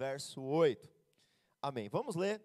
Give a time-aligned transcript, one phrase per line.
[0.00, 0.88] verso 8.
[1.60, 1.86] Amém.
[1.90, 2.42] Vamos ler.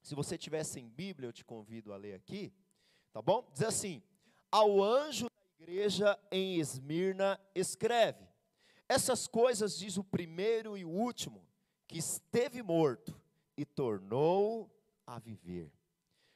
[0.00, 2.54] Se você tiver sem Bíblia, eu te convido a ler aqui,
[3.12, 3.50] tá bom?
[3.52, 4.00] Diz assim:
[4.48, 8.24] Ao anjo da igreja em Esmirna, escreve:
[8.88, 11.44] Essas coisas diz o primeiro e o último,
[11.88, 13.20] que esteve morto
[13.56, 14.70] e tornou
[15.04, 15.72] a viver.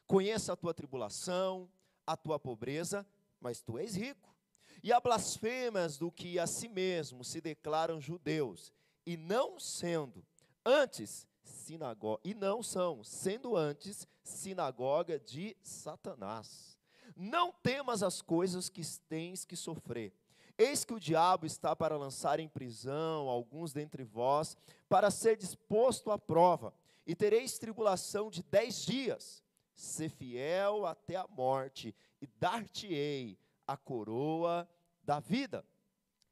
[0.08, 1.70] Conheça a tua tribulação,
[2.04, 3.06] a tua pobreza,
[3.40, 4.34] mas tu és rico.
[4.82, 8.72] E há blasfemas do que a si mesmo se declaram judeus,
[9.06, 10.26] e não sendo
[10.64, 16.78] antes sinagoga, e não são, sendo antes sinagoga de Satanás.
[17.16, 20.12] Não temas as coisas que tens que sofrer.
[20.56, 24.56] Eis que o diabo está para lançar em prisão alguns dentre vós,
[24.88, 26.74] para ser disposto à prova,
[27.06, 29.42] e tereis tribulação de dez dias.
[29.74, 34.68] Ser fiel até a morte, e dar-te-ei a coroa
[35.02, 35.64] da vida.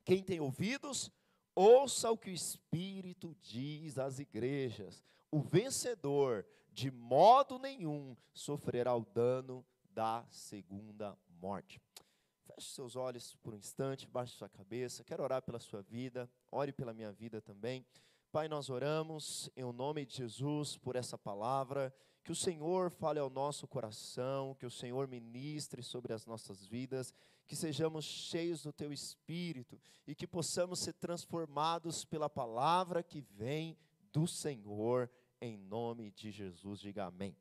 [0.04, 1.10] Quem tem ouvidos,
[1.56, 5.02] ouça o que o Espírito diz às igrejas.
[5.30, 11.80] O vencedor, de modo nenhum, sofrerá o dano da segunda morte.
[12.44, 15.02] Feche seus olhos por um instante, baixe sua cabeça.
[15.02, 17.84] Quero orar pela sua vida, ore pela minha vida também.
[18.30, 21.92] Pai, nós oramos em nome de Jesus por essa palavra.
[22.26, 27.14] Que o Senhor fale ao nosso coração, que o Senhor ministre sobre as nossas vidas,
[27.46, 33.78] que sejamos cheios do Teu Espírito e que possamos ser transformados pela palavra que vem
[34.12, 35.08] do Senhor,
[35.40, 36.80] em nome de Jesus.
[36.80, 37.36] Diga amém.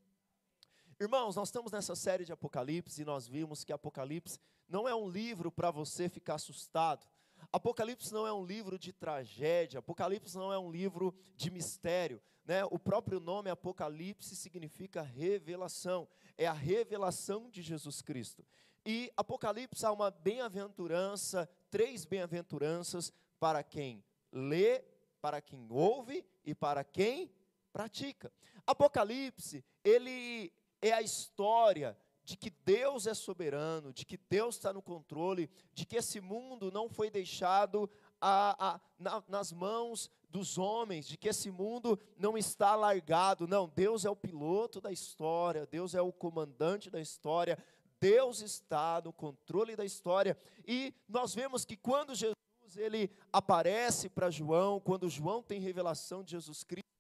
[1.00, 4.38] Irmãos, nós estamos nessa série de Apocalipse e nós vimos que Apocalipse
[4.70, 7.08] não é um livro para você ficar assustado.
[7.52, 12.22] Apocalipse não é um livro de tragédia, Apocalipse não é um livro de mistério.
[12.46, 12.64] Né?
[12.66, 18.46] O próprio nome Apocalipse significa revelação, é a revelação de Jesus Cristo.
[18.86, 24.84] E Apocalipse há uma bem-aventurança, três bem-aventuranças para quem lê,
[25.22, 27.32] para quem ouve e para quem
[27.74, 28.32] pratica.
[28.66, 34.82] Apocalipse, ele é a história de que Deus é soberano, de que Deus está no
[34.82, 41.08] controle, de que esse mundo não foi deixado a, a, na, nas mãos dos homens,
[41.08, 43.48] de que esse mundo não está largado.
[43.48, 47.64] Não, Deus é o piloto da história, Deus é o comandante da história,
[48.00, 50.36] Deus está no controle da história.
[50.68, 52.36] E nós vemos que quando Jesus
[52.76, 56.95] ele aparece para João, quando João tem revelação de Jesus Cristo,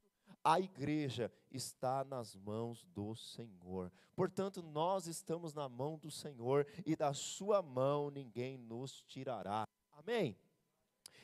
[0.45, 3.91] a igreja está nas mãos do Senhor.
[4.16, 9.67] Portanto, nós estamos na mão do Senhor e da sua mão ninguém nos tirará.
[9.91, 10.38] Amém?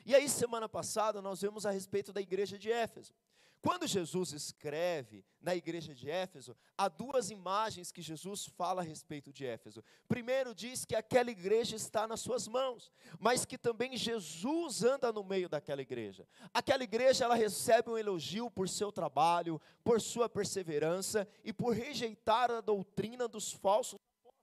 [0.04, 3.14] E aí, semana passada, nós vemos a respeito da igreja de Éfeso.
[3.62, 9.32] Quando Jesus escreve na igreja de Éfeso, há duas imagens que Jesus fala a respeito
[9.32, 9.84] de Éfeso.
[10.08, 12.90] Primeiro, diz que aquela igreja está nas suas mãos,
[13.20, 16.26] mas que também Jesus anda no meio daquela igreja.
[16.52, 22.50] Aquela igreja, ela recebe um elogio por seu trabalho, por sua perseverança e por rejeitar
[22.50, 24.42] a doutrina dos falsos apóstolos,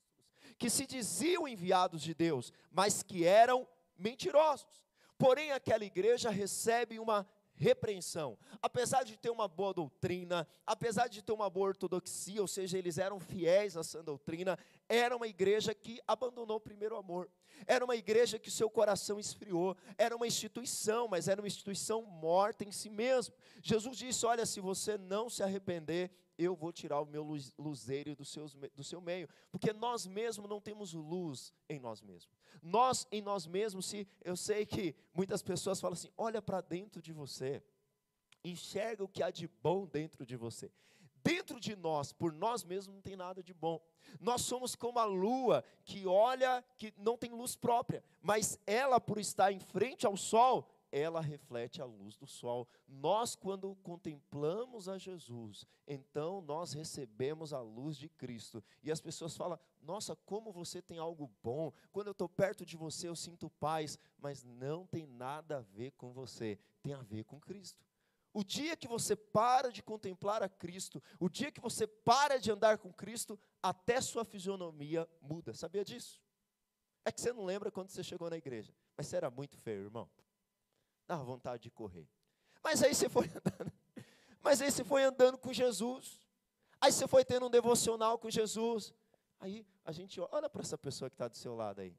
[0.58, 4.88] que se diziam enviados de Deus, mas que eram mentirosos.
[5.18, 7.28] Porém, aquela igreja recebe uma
[7.60, 8.38] repreensão.
[8.62, 12.98] Apesar de ter uma boa doutrina, apesar de ter uma boa ortodoxia, ou seja, eles
[12.98, 17.30] eram fiéis a essa doutrina, era uma igreja que abandonou o primeiro amor.
[17.68, 22.64] Era uma igreja que seu coração esfriou, era uma instituição, mas era uma instituição morta
[22.64, 23.36] em si mesmo.
[23.62, 26.10] Jesus disse: Olha, se você não se arrepender,
[26.40, 27.24] eu vou tirar o meu
[27.58, 28.24] luzeiro do,
[28.74, 32.34] do seu meio, porque nós mesmos não temos luz em nós mesmos.
[32.64, 37.02] Nós em nós mesmos, se eu sei que muitas pessoas falam assim, olha para dentro
[37.02, 37.62] de você,
[38.44, 40.72] enxerga o que há de bom dentro de você.
[41.22, 43.82] Dentro de nós, por nós mesmos, não tem nada de bom.
[44.22, 49.20] Nós somos como a lua que olha, que não tem luz própria, mas ela, por
[49.20, 52.68] estar em frente ao sol, ela reflete a luz do sol.
[52.88, 58.64] Nós, quando contemplamos a Jesus, então nós recebemos a luz de Cristo.
[58.82, 61.72] E as pessoas falam: Nossa, como você tem algo bom.
[61.92, 63.98] Quando eu estou perto de você, eu sinto paz.
[64.18, 67.84] Mas não tem nada a ver com você, tem a ver com Cristo.
[68.32, 72.52] O dia que você para de contemplar a Cristo, o dia que você para de
[72.52, 75.54] andar com Cristo, até sua fisionomia muda.
[75.54, 76.22] Sabia disso?
[77.04, 79.86] É que você não lembra quando você chegou na igreja, mas você era muito feio,
[79.86, 80.08] irmão
[81.10, 82.08] dava vontade de correr.
[82.64, 83.74] Mas aí você foi andando,
[84.44, 86.20] mas aí você foi andando com Jesus.
[86.80, 88.94] Aí você foi tendo um devocional com Jesus.
[89.40, 91.98] Aí a gente olha para essa pessoa que está do seu lado aí.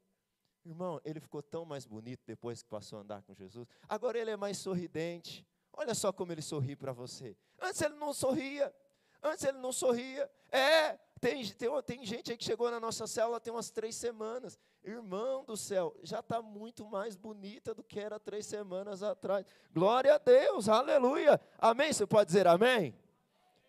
[0.63, 3.67] Irmão, ele ficou tão mais bonito depois que passou a andar com Jesus.
[3.89, 5.45] Agora ele é mais sorridente.
[5.73, 7.35] Olha só como ele sorri para você.
[7.59, 8.73] Antes ele não sorria.
[9.21, 10.29] Antes ele não sorria.
[10.51, 14.57] É, Tem, tem, tem gente aí que chegou na nossa célula tem umas três semanas.
[14.83, 19.45] Irmão do céu, já está muito mais bonita do que era três semanas atrás.
[19.71, 21.39] Glória a Deus, aleluia.
[21.59, 21.93] Amém?
[21.93, 22.97] Você pode dizer amém?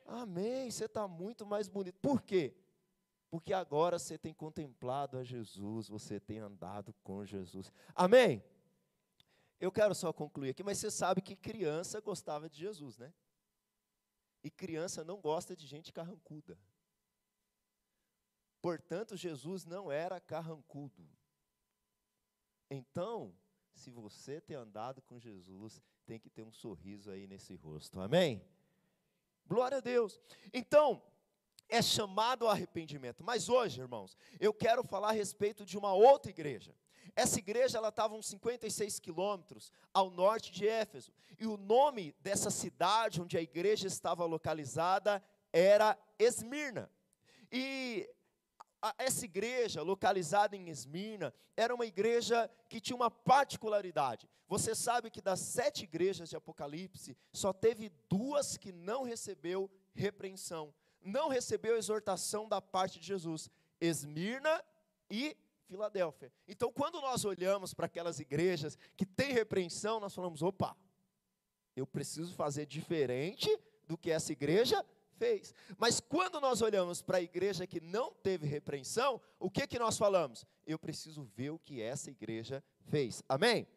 [0.06, 1.98] Amém, você está muito mais bonito.
[2.00, 2.54] Por quê?
[3.30, 7.70] Porque agora você tem contemplado a Jesus, você tem andado com Jesus.
[7.94, 8.42] Amém?
[9.60, 13.12] Eu quero só concluir aqui, mas você sabe que criança gostava de Jesus, né?
[14.42, 16.58] E criança não gosta de gente carrancuda.
[18.62, 21.06] Portanto, Jesus não era carrancudo.
[22.70, 23.34] Então,
[23.74, 28.00] se você tem andado com Jesus, tem que ter um sorriso aí nesse rosto.
[28.00, 28.40] Amém?
[29.46, 30.20] Glória a Deus.
[30.52, 31.02] Então,
[31.68, 33.24] é chamado ao arrependimento.
[33.24, 36.74] Mas hoje, irmãos, eu quero falar a respeito de uma outra igreja.
[37.16, 41.12] Essa igreja ela estava uns 56 quilômetros ao norte de Éfeso.
[41.38, 45.22] E o nome dessa cidade onde a igreja estava localizada
[45.52, 46.90] era Esmirna.
[47.50, 48.08] E
[48.98, 54.28] essa igreja, localizada em Esmirna, era uma igreja que tinha uma particularidade.
[54.48, 60.74] Você sabe que das sete igrejas de Apocalipse, só teve duas que não recebeu repreensão,
[61.00, 63.48] não recebeu exortação da parte de Jesus:
[63.80, 64.62] Esmirna
[65.08, 65.36] e
[65.68, 66.32] Filadélfia.
[66.46, 70.76] Então, quando nós olhamos para aquelas igrejas que têm repreensão, nós falamos: opa,
[71.76, 73.48] eu preciso fazer diferente
[73.86, 74.84] do que essa igreja
[75.22, 75.54] fez.
[75.78, 79.96] Mas quando nós olhamos para a igreja que não teve repreensão, o que que nós
[79.96, 80.44] falamos?
[80.66, 82.60] Eu preciso ver o que essa igreja
[82.90, 83.22] fez.
[83.28, 83.68] Amém?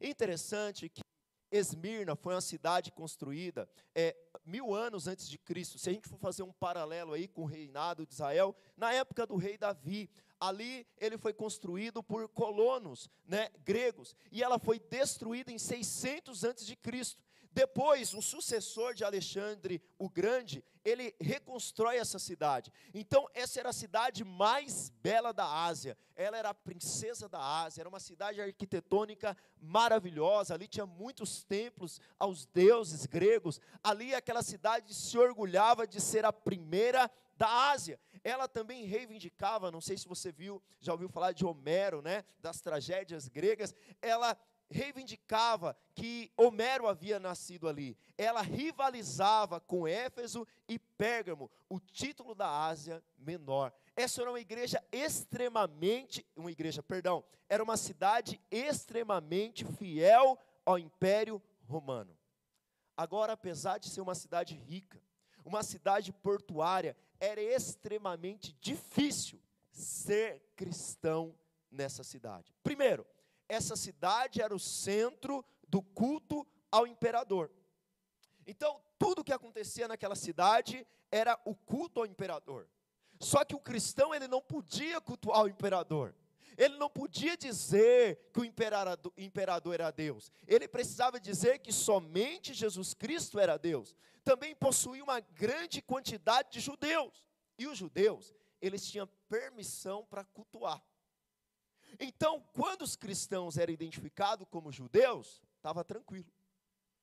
[0.00, 1.02] Interessante que
[1.50, 5.76] Esmirna foi uma cidade construída é, mil anos antes de Cristo.
[5.76, 9.26] Se a gente for fazer um paralelo aí com o reinado de Israel, na época
[9.26, 10.08] do rei Davi,
[10.38, 16.64] ali ele foi construído por colonos né, gregos, e ela foi destruída em 600 antes
[16.64, 17.20] de Cristo.
[17.52, 22.72] Depois, um sucessor de Alexandre o Grande, ele reconstrói essa cidade.
[22.94, 25.96] Então, essa era a cidade mais bela da Ásia.
[26.14, 30.54] Ela era a princesa da Ásia, era uma cidade arquitetônica maravilhosa.
[30.54, 33.60] Ali tinha muitos templos aos deuses gregos.
[33.82, 37.98] Ali, aquela cidade se orgulhava de ser a primeira da Ásia.
[38.22, 42.60] Ela também reivindicava, não sei se você viu, já ouviu falar de Homero, né, das
[42.60, 43.74] tragédias gregas.
[44.02, 44.36] Ela
[44.70, 47.96] reivindicava que Homero havia nascido ali.
[48.16, 53.72] Ela rivalizava com Éfeso e Pérgamo, o título da Ásia Menor.
[53.96, 61.42] Essa era uma igreja extremamente, uma igreja, perdão, era uma cidade extremamente fiel ao Império
[61.66, 62.16] Romano.
[62.96, 65.02] Agora, apesar de ser uma cidade rica,
[65.44, 69.40] uma cidade portuária, era extremamente difícil
[69.72, 71.34] ser cristão
[71.70, 72.52] nessa cidade.
[72.62, 73.06] Primeiro,
[73.50, 77.50] essa cidade era o centro do culto ao imperador.
[78.46, 82.68] Então, tudo que acontecia naquela cidade era o culto ao imperador.
[83.18, 86.14] Só que o cristão ele não podia cultuar o imperador.
[86.56, 90.30] Ele não podia dizer que o imperador, imperador era Deus.
[90.46, 93.94] Ele precisava dizer que somente Jesus Cristo era Deus.
[94.22, 97.24] Também possuía uma grande quantidade de judeus.
[97.58, 100.82] E os judeus, eles tinham permissão para cultuar.
[101.98, 106.30] Então, quando os cristãos eram identificados como judeus, estava tranquilo.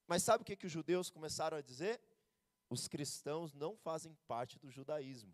[0.07, 2.01] Mas sabe o que, que os judeus começaram a dizer?
[2.69, 5.33] Os cristãos não fazem parte do judaísmo.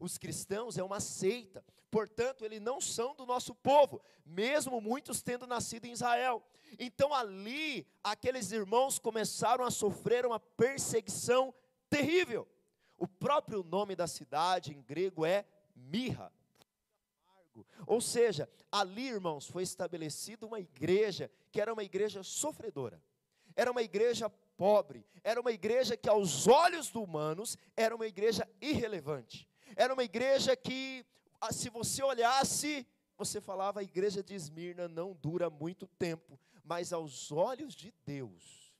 [0.00, 5.46] Os cristãos é uma seita, portanto, eles não são do nosso povo, mesmo muitos tendo
[5.46, 6.44] nascido em Israel.
[6.78, 11.54] Então, ali, aqueles irmãos começaram a sofrer uma perseguição
[11.88, 12.48] terrível.
[12.98, 16.32] O próprio nome da cidade em grego é Mirra,
[17.86, 23.02] ou seja, ali, irmãos, foi estabelecida uma igreja que era uma igreja sofredora,
[23.54, 28.48] era uma igreja pobre, era uma igreja que, aos olhos dos humanos, era uma igreja
[28.60, 31.04] irrelevante, era uma igreja que,
[31.40, 36.92] ah, se você olhasse, você falava, a igreja de Esmirna não dura muito tempo, mas
[36.92, 38.72] aos olhos de Deus,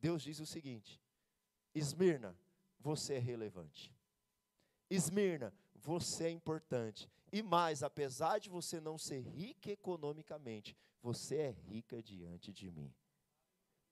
[0.00, 1.00] Deus diz o seguinte:
[1.74, 2.36] Esmirna,
[2.78, 3.92] você é relevante.
[4.90, 7.08] Esmirna, você é importante.
[7.32, 12.92] E mais, apesar de você não ser rica economicamente, você é rica diante de mim.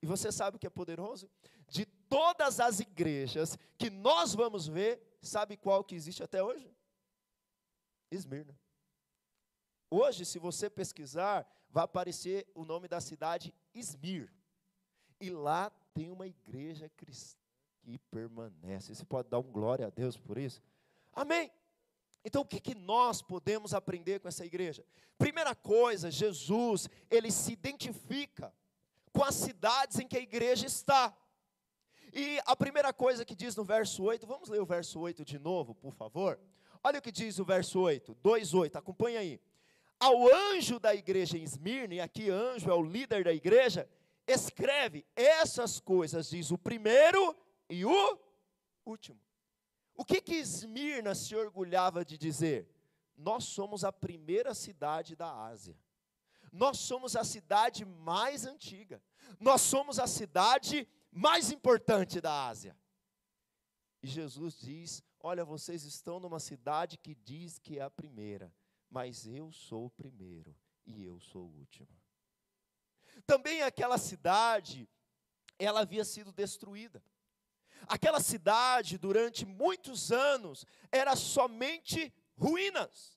[0.02, 1.31] E você sabe o que é poderoso?
[1.69, 6.71] De todas as igrejas que nós vamos ver, sabe qual que existe até hoje?
[8.11, 8.59] Esmirna.
[9.90, 14.33] Hoje, se você pesquisar, vai aparecer o nome da cidade Esmir.
[15.21, 17.38] E lá tem uma igreja cristã
[17.87, 18.95] que permanece.
[18.95, 20.61] Você pode dar um glória a Deus por isso?
[21.12, 21.50] Amém.
[22.26, 24.85] Então, o que, que nós podemos aprender com essa igreja?
[25.16, 28.52] Primeira coisa, Jesus, ele se identifica
[29.12, 31.16] com as cidades em que a igreja está.
[32.12, 35.38] E a primeira coisa que diz no verso 8, vamos ler o verso 8 de
[35.38, 36.37] novo, por favor?
[36.83, 39.40] Olha o que diz o verso 8, 2:8, acompanha aí.
[40.00, 43.88] Ao anjo da igreja em Esmirna, e aqui anjo é o líder da igreja,
[44.26, 47.37] escreve essas coisas, diz o primeiro
[47.71, 48.18] e o
[48.85, 49.25] último.
[49.97, 52.69] O que que Esmirna se orgulhava de dizer?
[53.17, 55.76] Nós somos a primeira cidade da Ásia.
[56.53, 59.03] Nós somos a cidade mais antiga.
[59.41, 62.76] Nós somos a cidade mais importante da Ásia.
[64.03, 68.55] E Jesus diz: Olha, vocês estão numa cidade que diz que é a primeira,
[68.91, 71.88] mas eu sou o primeiro e eu sou o último.
[73.26, 74.88] Também aquela cidade,
[75.59, 77.03] ela havia sido destruída.
[77.88, 83.16] Aquela cidade, durante muitos anos, era somente ruínas.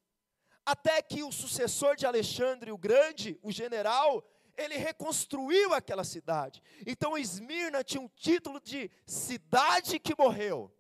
[0.66, 4.24] Até que o sucessor de Alexandre o Grande, o general,
[4.56, 6.62] ele reconstruiu aquela cidade.
[6.86, 10.72] Então Esmirna tinha um título de cidade que morreu,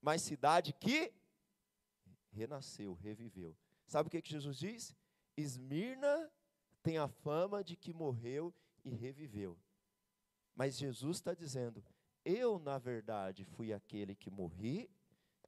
[0.00, 1.12] mas cidade que
[2.32, 3.56] renasceu, reviveu.
[3.86, 4.94] Sabe o que, Jesus diz?
[5.36, 6.30] Esmirna
[6.82, 8.52] tem a fama de que morreu
[8.84, 9.58] e reviveu.
[10.54, 11.82] Mas Jesus está dizendo:
[12.24, 14.90] eu, na verdade, fui aquele que morri,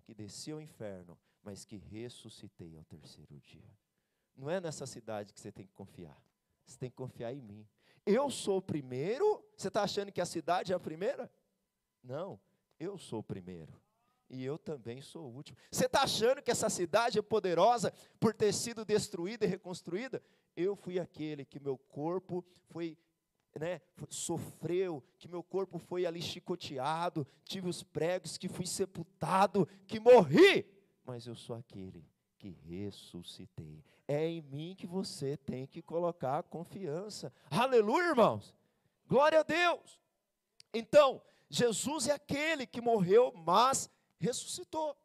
[0.03, 3.71] que desci ao inferno, mas que ressuscitei ao terceiro dia.
[4.37, 6.21] Não é nessa cidade que você tem que confiar.
[6.67, 7.69] Você tem que confiar em mim.
[8.05, 9.45] Eu sou o primeiro.
[9.57, 11.31] Você está achando que a cidade é a primeira?
[12.03, 12.41] Não,
[12.79, 13.73] eu sou o primeiro.
[14.29, 15.57] E eu também sou o último.
[15.71, 20.23] Você está achando que essa cidade é poderosa por ter sido destruída e reconstruída?
[20.57, 22.99] Eu fui aquele que meu corpo foi
[23.59, 30.01] né, sofreu, que meu corpo foi ali chicoteado, tive os pregos, que fui sepultado, que
[30.01, 30.67] morri,
[31.05, 32.05] mas eu sou aquele
[32.39, 33.83] que ressuscitei.
[34.07, 37.33] É em mim que você tem que colocar confiança.
[37.51, 38.55] Aleluia, irmãos.
[39.07, 39.99] Glória a Deus.
[40.73, 44.97] Então, Jesus é aquele que morreu, mas ressuscitou.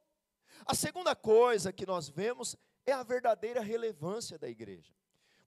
[0.66, 4.94] A segunda coisa que nós vemos é a verdadeira relevância da igreja.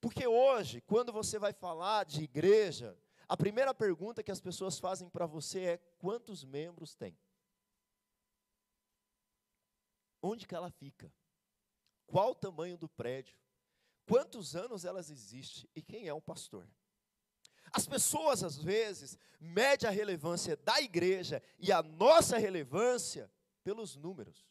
[0.03, 5.09] Porque hoje, quando você vai falar de igreja, a primeira pergunta que as pessoas fazem
[5.09, 7.17] para você é: quantos membros tem?
[10.21, 11.15] Onde que ela fica?
[12.05, 13.39] Qual o tamanho do prédio?
[14.05, 15.71] Quantos anos elas existem?
[15.73, 16.69] E quem é o pastor?
[17.73, 23.31] As pessoas, às vezes, medem a relevância da igreja e a nossa relevância
[23.63, 24.45] pelos números.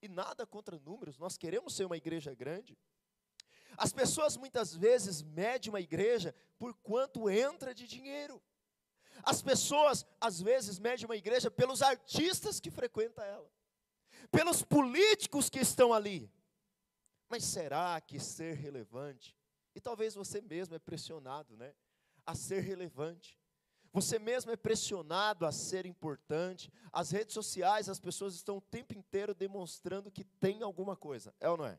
[0.00, 2.78] E nada contra números, nós queremos ser uma igreja grande.
[3.76, 8.42] As pessoas muitas vezes medem uma igreja por quanto entra de dinheiro.
[9.22, 13.50] As pessoas, às vezes, medem uma igreja pelos artistas que frequentam ela,
[14.30, 16.30] pelos políticos que estão ali.
[17.28, 19.36] Mas será que ser relevante?
[19.74, 21.74] E talvez você mesmo é pressionado, né?
[22.24, 23.38] A ser relevante.
[23.92, 26.70] Você mesmo é pressionado a ser importante.
[26.92, 31.34] As redes sociais, as pessoas estão o tempo inteiro demonstrando que tem alguma coisa.
[31.40, 31.78] É ou não é?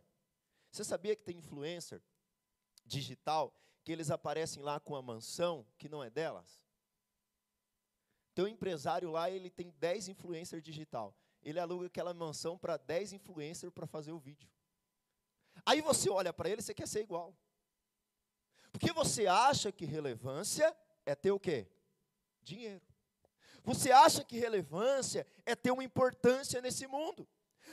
[0.72, 2.02] Você sabia que tem influencer
[2.86, 6.64] digital que eles aparecem lá com a mansão que não é delas?
[8.34, 11.16] Tem um empresário lá, ele tem 10 influencers digital.
[11.42, 14.50] Ele aluga aquela mansão para 10 influencers para fazer o vídeo.
[15.66, 17.36] Aí você olha para ele você quer ser igual.
[18.72, 21.68] Porque você acha que relevância é ter o quê?
[22.42, 22.86] Dinheiro.
[23.64, 27.28] Você acha que relevância é ter uma importância nesse mundo.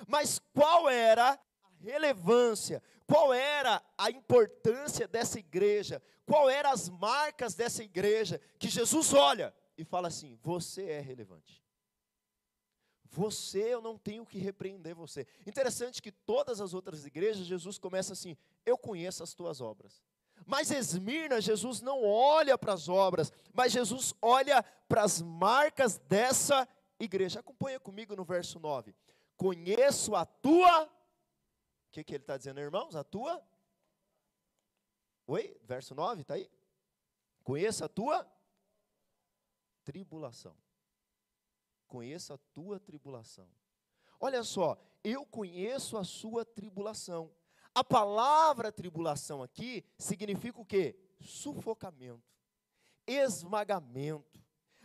[0.07, 1.39] Mas qual era
[1.81, 2.83] relevância?
[3.07, 6.03] Qual era a importância dessa igreja?
[6.25, 11.63] Qual eram as marcas dessa igreja que Jesus olha e fala assim: você é relevante.
[13.11, 15.27] Você, eu não tenho que repreender você.
[15.47, 20.03] Interessante que todas as outras igrejas, Jesus começa assim: Eu conheço as tuas obras.
[20.45, 26.69] Mas Esmirna, Jesus não olha para as obras, mas Jesus olha para as marcas dessa
[27.01, 27.41] igreja.
[27.41, 28.95] Acompanha comigo no verso 9.
[29.37, 30.91] Conheço a tua.
[31.97, 32.95] Que, que ele está dizendo, irmãos?
[32.95, 33.43] A tua.
[35.27, 35.59] Oi?
[35.65, 36.51] Verso 9, está aí?
[37.43, 38.27] Conheço a tua
[39.85, 40.57] tribulação
[41.87, 43.49] conheça a tua tribulação.
[44.21, 47.31] Olha só, eu conheço a sua tribulação.
[47.75, 50.97] A palavra tribulação aqui significa o quê?
[51.21, 52.23] Sufocamento,
[53.07, 54.41] esmagamento.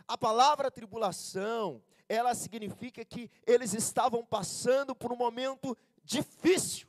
[0.07, 6.87] A palavra tribulação, ela significa que eles estavam passando por um momento difícil.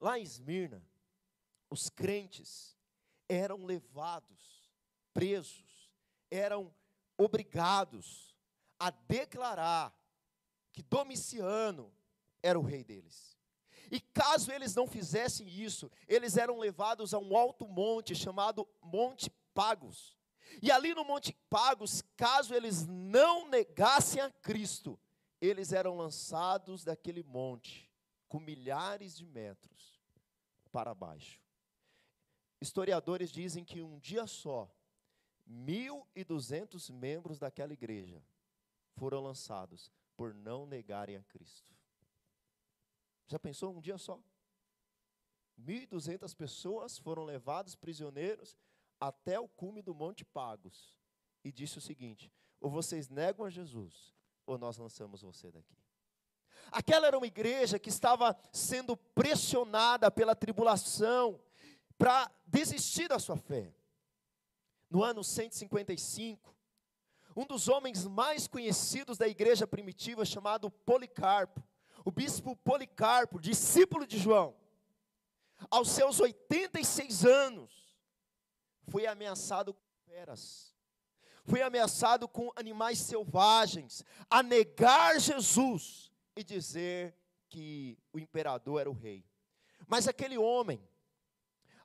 [0.00, 0.82] Lá em Esmirna,
[1.70, 2.76] os crentes
[3.28, 4.70] eram levados,
[5.12, 5.90] presos,
[6.30, 6.72] eram
[7.16, 8.36] obrigados
[8.78, 9.94] a declarar
[10.72, 11.92] que Domiciano
[12.42, 13.36] era o rei deles.
[13.90, 19.30] E caso eles não fizessem isso, eles eram levados a um alto monte chamado Monte
[19.54, 20.16] Pagos.
[20.62, 24.98] E ali no Monte Pagos, caso eles não negassem a Cristo,
[25.40, 27.85] eles eram lançados daquele monte,
[28.28, 30.00] com milhares de metros
[30.72, 31.40] para baixo.
[32.60, 34.70] Historiadores dizem que um dia só,
[35.48, 38.22] 1.200 membros daquela igreja
[38.94, 41.72] foram lançados por não negarem a Cristo.
[43.28, 44.20] Já pensou um dia só?
[45.60, 48.56] 1.200 pessoas foram levados prisioneiros
[49.00, 50.94] até o cume do Monte Pagos
[51.44, 54.14] e disse o seguinte: ou vocês negam a Jesus,
[54.44, 55.76] ou nós lançamos você daqui.
[56.70, 61.40] Aquela era uma igreja que estava sendo pressionada pela tribulação
[61.98, 63.74] para desistir da sua fé.
[64.90, 66.54] No ano 155,
[67.36, 71.62] um dos homens mais conhecidos da igreja primitiva, chamado Policarpo,
[72.04, 74.54] o bispo Policarpo, discípulo de João,
[75.70, 77.96] aos seus 86 anos,
[78.88, 80.74] foi ameaçado com feras,
[81.44, 87.16] foi ameaçado com animais selvagens, a negar Jesus e dizer
[87.48, 89.24] que o imperador era o rei.
[89.86, 90.86] Mas aquele homem,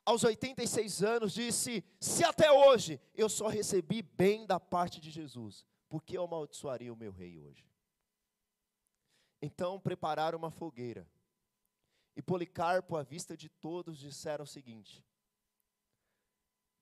[0.04, 5.64] aos 86 anos, disse: Se até hoje eu só recebi bem da parte de Jesus,
[5.88, 7.66] por que eu amaldiçoaria o meu rei hoje?
[9.40, 11.08] Então prepararam uma fogueira.
[12.14, 15.04] E Policarpo, à vista de todos, disseram o seguinte: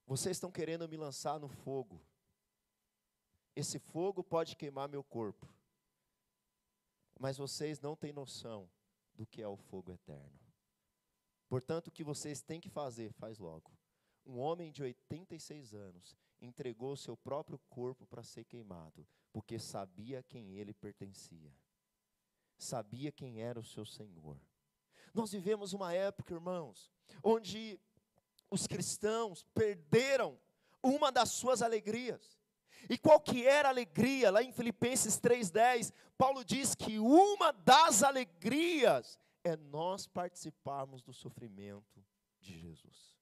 [0.07, 2.01] Vocês estão querendo me lançar no fogo.
[3.55, 5.49] Esse fogo pode queimar meu corpo.
[7.21, 8.67] Mas vocês não têm noção
[9.15, 10.41] do que é o fogo eterno.
[11.51, 13.71] Portanto, o que vocês têm que fazer, faz logo.
[14.25, 20.55] Um homem de 86 anos entregou seu próprio corpo para ser queimado, porque sabia quem
[20.55, 21.55] ele pertencia.
[22.57, 24.41] Sabia quem era o seu Senhor.
[25.13, 26.91] Nós vivemos uma época, irmãos,
[27.23, 27.79] onde
[28.51, 30.41] os cristãos perderam
[30.83, 32.40] uma das suas alegrias.
[32.89, 34.31] E qual que era a alegria?
[34.31, 42.05] Lá em Filipenses 3:10, Paulo diz que uma das alegrias é nós participarmos do sofrimento
[42.41, 43.19] de Jesus.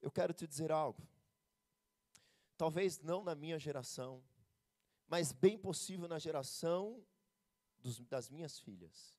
[0.00, 1.06] Eu quero te dizer algo.
[2.56, 4.22] Talvez não na minha geração,
[5.08, 7.02] mas bem possível na geração
[7.78, 9.14] dos, das minhas filhas.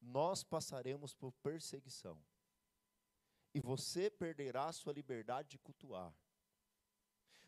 [0.00, 2.20] Nós passaremos por perseguição.
[3.54, 6.14] E você perderá sua liberdade de cultuar.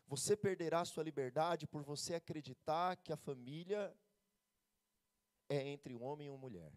[0.09, 3.95] Você perderá sua liberdade por você acreditar que a família
[5.47, 6.73] é entre um homem e uma mulher.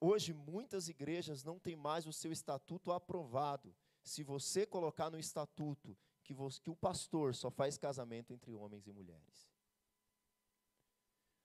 [0.00, 3.76] Hoje, muitas igrejas não têm mais o seu estatuto aprovado.
[4.02, 8.86] Se você colocar no estatuto que, você, que o pastor só faz casamento entre homens
[8.86, 9.46] e mulheres,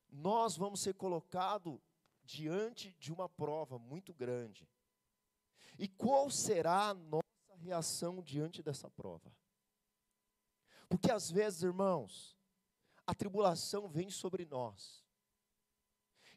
[0.09, 1.81] nós vamos ser colocados
[2.23, 4.69] diante de uma prova muito grande.
[5.77, 9.35] E qual será a nossa reação diante dessa prova?
[10.91, 12.37] Porque às vezes, irmãos,
[13.07, 15.01] a tribulação vem sobre nós.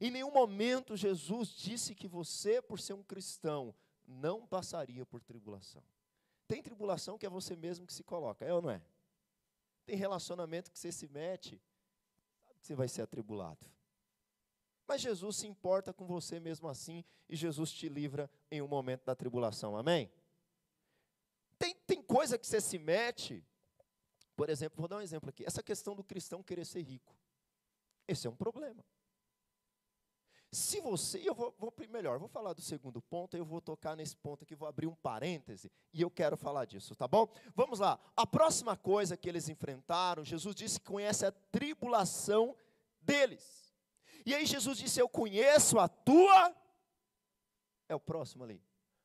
[0.01, 3.75] Em nenhum momento Jesus disse que você, por ser um cristão,
[4.07, 5.83] não passaria por tribulação.
[6.47, 8.81] Tem tribulação que é você mesmo que se coloca, é ou não é?
[9.85, 11.61] Tem relacionamento que você se mete,
[12.45, 13.67] sabe que você vai ser atribulado.
[14.87, 19.05] Mas Jesus se importa com você mesmo assim e Jesus te livra em um momento
[19.05, 20.09] da tribulação, amém?
[21.59, 23.45] Tem, tem coisa que você se mete,
[24.37, 27.17] por exemplo, vou dar um exemplo aqui, essa questão do cristão querer ser rico.
[28.07, 28.85] Esse é um problema.
[30.55, 34.17] Se você, eu vou, vou melhor, vou falar do segundo ponto, eu vou tocar nesse
[34.17, 37.29] ponto aqui, vou abrir um parêntese e eu quero falar disso, tá bom?
[37.57, 37.99] Vamos lá.
[38.17, 42.57] A próxima coisa que eles enfrentaram, Jesus disse que conhece a tribulação
[43.01, 43.75] deles.
[44.25, 46.55] E aí Jesus disse: Eu conheço a tua.
[47.89, 48.63] É o próximo ali.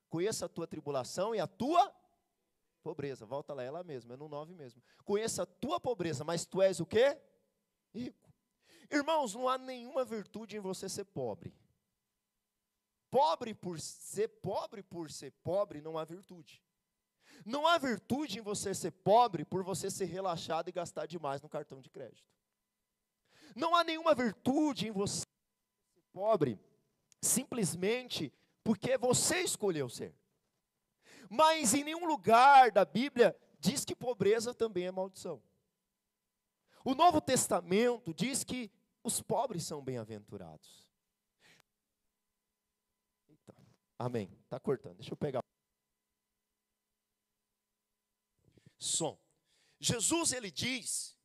[0.08, 1.94] Conheço a tua tribulação e a tua
[2.80, 3.26] pobreza.
[3.26, 4.82] Volta lá, ela mesma, é no 9 mesmo.
[5.04, 7.20] Conheça a tua pobreza, mas tu és o quê?
[7.94, 8.32] Rico.
[8.92, 11.54] Irmãos, não há nenhuma virtude em você ser pobre.
[13.12, 16.64] Pobre por ser pobre por ser pobre, não há virtude.
[17.46, 21.50] Não há virtude em você ser pobre por você ser relaxado e gastar demais no
[21.50, 22.28] cartão de crédito.
[23.56, 26.60] Não há nenhuma virtude em você ser pobre
[27.22, 30.14] simplesmente porque você escolheu ser.
[31.30, 35.42] Mas em nenhum lugar da Bíblia diz que pobreza também é maldição.
[36.84, 38.72] O Novo Testamento diz que
[39.04, 40.90] os pobres são bem-aventurados.
[43.98, 44.32] Amém.
[44.46, 44.96] Está cortando.
[44.96, 45.44] Deixa eu pegar.
[48.78, 49.20] Som.
[49.80, 51.18] Jesus ele diz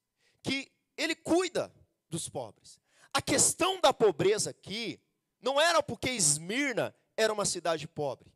[0.43, 1.73] que ele cuida
[2.11, 2.81] dos pobres.
[3.13, 5.01] A questão da pobreza aqui
[5.41, 8.34] não era porque Esmirna era uma cidade pobre.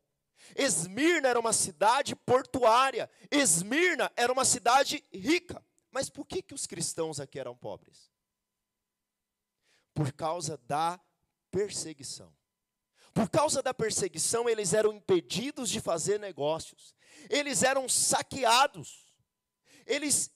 [0.55, 3.09] Esmirna era uma cidade portuária.
[3.31, 5.63] Esmirna era uma cidade rica.
[5.91, 8.11] Mas por que, que os cristãos aqui eram pobres?
[9.93, 10.99] Por causa da
[11.51, 12.33] perseguição.
[13.13, 16.95] Por causa da perseguição, eles eram impedidos de fazer negócios.
[17.29, 19.13] Eles eram saqueados.
[19.85, 20.31] Eles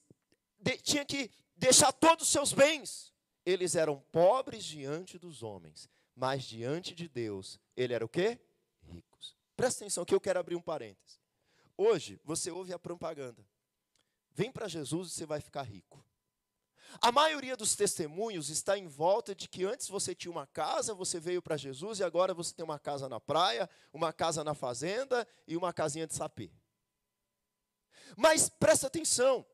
[0.81, 3.13] tinham que deixar todos os seus bens.
[3.45, 8.39] Eles eram pobres diante dos homens, mas diante de Deus, ele era o quê?
[9.55, 11.19] Presta atenção que eu quero abrir um parênteses.
[11.77, 13.45] Hoje, você ouve a propaganda.
[14.31, 16.03] Vem para Jesus e você vai ficar rico.
[17.01, 21.19] A maioria dos testemunhos está em volta de que antes você tinha uma casa, você
[21.19, 25.27] veio para Jesus e agora você tem uma casa na praia, uma casa na fazenda
[25.47, 26.51] e uma casinha de sapê.
[28.15, 29.45] Mas presta atenção,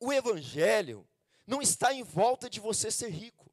[0.00, 1.08] o evangelho
[1.46, 3.50] não está em volta de você ser rico.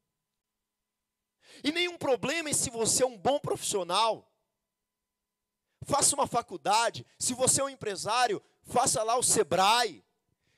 [1.62, 4.30] E nenhum problema em se você é um bom profissional,
[5.86, 10.04] faça uma faculdade, se você é um empresário, faça lá o Sebrae,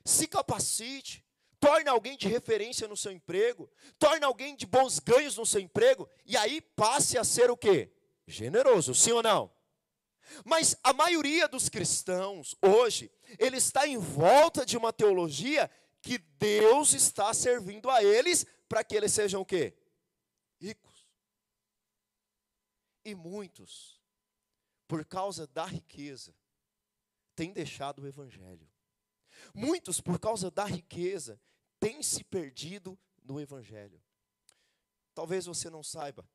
[0.04, 1.24] se capacite,
[1.60, 6.08] torne alguém de referência no seu emprego, torne alguém de bons ganhos no seu emprego,
[6.24, 7.92] e aí passe a ser o quê?
[8.26, 9.52] Generoso, sim ou não?
[10.44, 16.94] Mas a maioria dos cristãos hoje, ele está em volta de uma teologia que Deus
[16.94, 19.74] está servindo a eles para que eles sejam o quê?
[20.60, 21.06] Ricos.
[23.04, 23.97] E muitos,
[24.88, 26.34] por causa da riqueza,
[27.36, 28.68] têm deixado o evangelho.
[29.54, 31.40] Muitos, por causa da riqueza,
[31.78, 34.02] têm se perdido no evangelho.
[35.14, 36.28] Talvez você não saiba,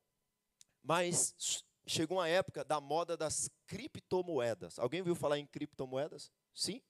[0.82, 4.78] mas chegou uma época da moda das criptomoedas.
[4.78, 6.30] Alguém viu falar em criptomoedas?
[6.54, 6.80] Sim?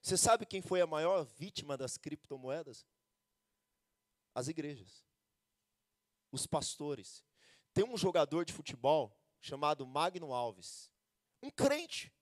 [0.00, 2.86] Você sabe quem foi a maior vítima das criptomoedas?
[4.34, 5.04] As igrejas.
[6.32, 7.22] Os pastores.
[7.74, 10.90] Tem um jogador de futebol chamado Magno Alves.
[11.42, 12.14] Um crente.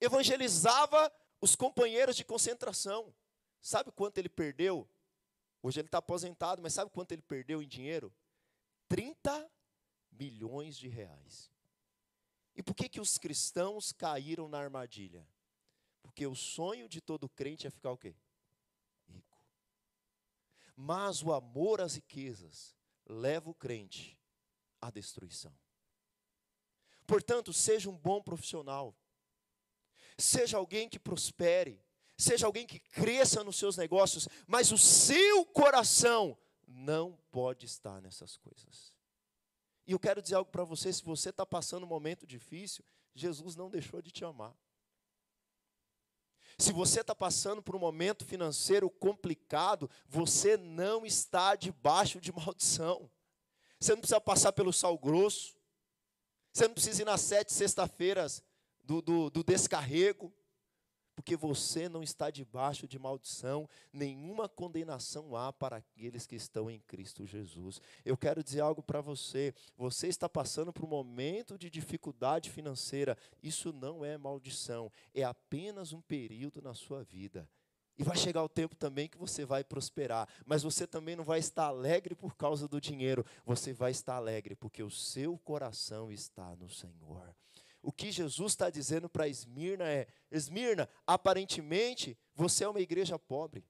[0.00, 3.12] Evangelizava os companheiros de concentração.
[3.60, 4.88] Sabe quanto ele perdeu?
[5.62, 8.14] Hoje ele está aposentado, mas sabe quanto ele perdeu em dinheiro?
[8.88, 9.50] 30
[10.12, 11.50] milhões de reais.
[12.54, 15.26] E por que, que os cristãos caíram na armadilha?
[16.02, 18.14] Porque o sonho de todo crente é ficar o quê?
[19.08, 19.38] Rico.
[20.76, 22.76] Mas o amor às riquezas
[23.06, 24.18] leva o crente
[24.80, 25.56] à destruição.
[27.06, 28.96] Portanto, seja um bom profissional.
[30.16, 31.82] Seja alguém que prospere,
[32.16, 38.36] seja alguém que cresça nos seus negócios, mas o seu coração não pode estar nessas
[38.36, 38.94] coisas.
[39.86, 43.56] E eu quero dizer algo para você: se você está passando um momento difícil, Jesus
[43.56, 44.56] não deixou de te amar.
[46.56, 53.10] Se você está passando por um momento financeiro complicado, você não está debaixo de maldição.
[53.80, 55.56] Você não precisa passar pelo sal grosso.
[56.54, 58.40] Você não precisa ir nas sete sexta-feiras
[58.84, 60.32] do, do, do descarrego
[61.14, 66.80] porque você não está debaixo de maldição, nenhuma condenação há para aqueles que estão em
[66.80, 67.80] Cristo Jesus.
[68.04, 73.16] Eu quero dizer algo para você: você está passando por um momento de dificuldade financeira,
[73.42, 77.48] isso não é maldição, é apenas um período na sua vida.
[77.96, 81.38] E vai chegar o tempo também que você vai prosperar, mas você também não vai
[81.38, 86.56] estar alegre por causa do dinheiro, você vai estar alegre porque o seu coração está
[86.56, 87.34] no Senhor.
[87.80, 93.64] O que Jesus está dizendo para Esmirna é: Esmirna, aparentemente você é uma igreja pobre.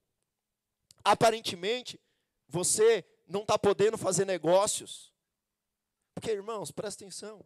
[1.02, 2.00] Aparentemente
[2.48, 5.12] você não está podendo fazer negócios.
[6.14, 7.44] Porque, irmãos, presta atenção.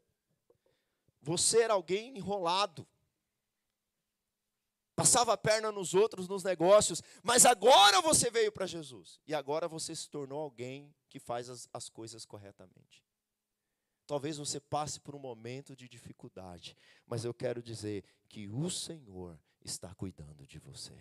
[1.23, 2.87] Você era alguém enrolado.
[4.99, 9.21] Passava a perna nos outros nos negócios, mas agora você veio para Jesus.
[9.29, 13.07] E agora você se tornou alguém que faz as, as coisas corretamente.
[14.09, 19.39] Talvez você passe por um momento de dificuldade, mas eu quero dizer que o Senhor
[19.65, 21.01] está cuidando de você.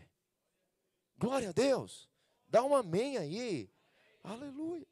[1.18, 2.08] Glória a Deus.
[2.48, 3.68] Dá um amém aí.
[4.24, 4.86] Aleluia.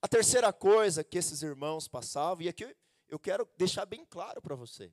[0.00, 2.74] A terceira coisa que esses irmãos passavam, e aqui
[3.10, 4.90] eu quero deixar bem claro para você: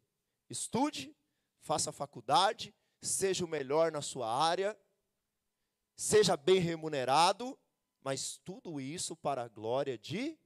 [0.49, 1.15] estude,
[1.62, 4.78] faça faculdade, seja o melhor na sua área,
[5.96, 7.58] seja bem remunerado,
[8.02, 10.38] mas tudo isso para a glória de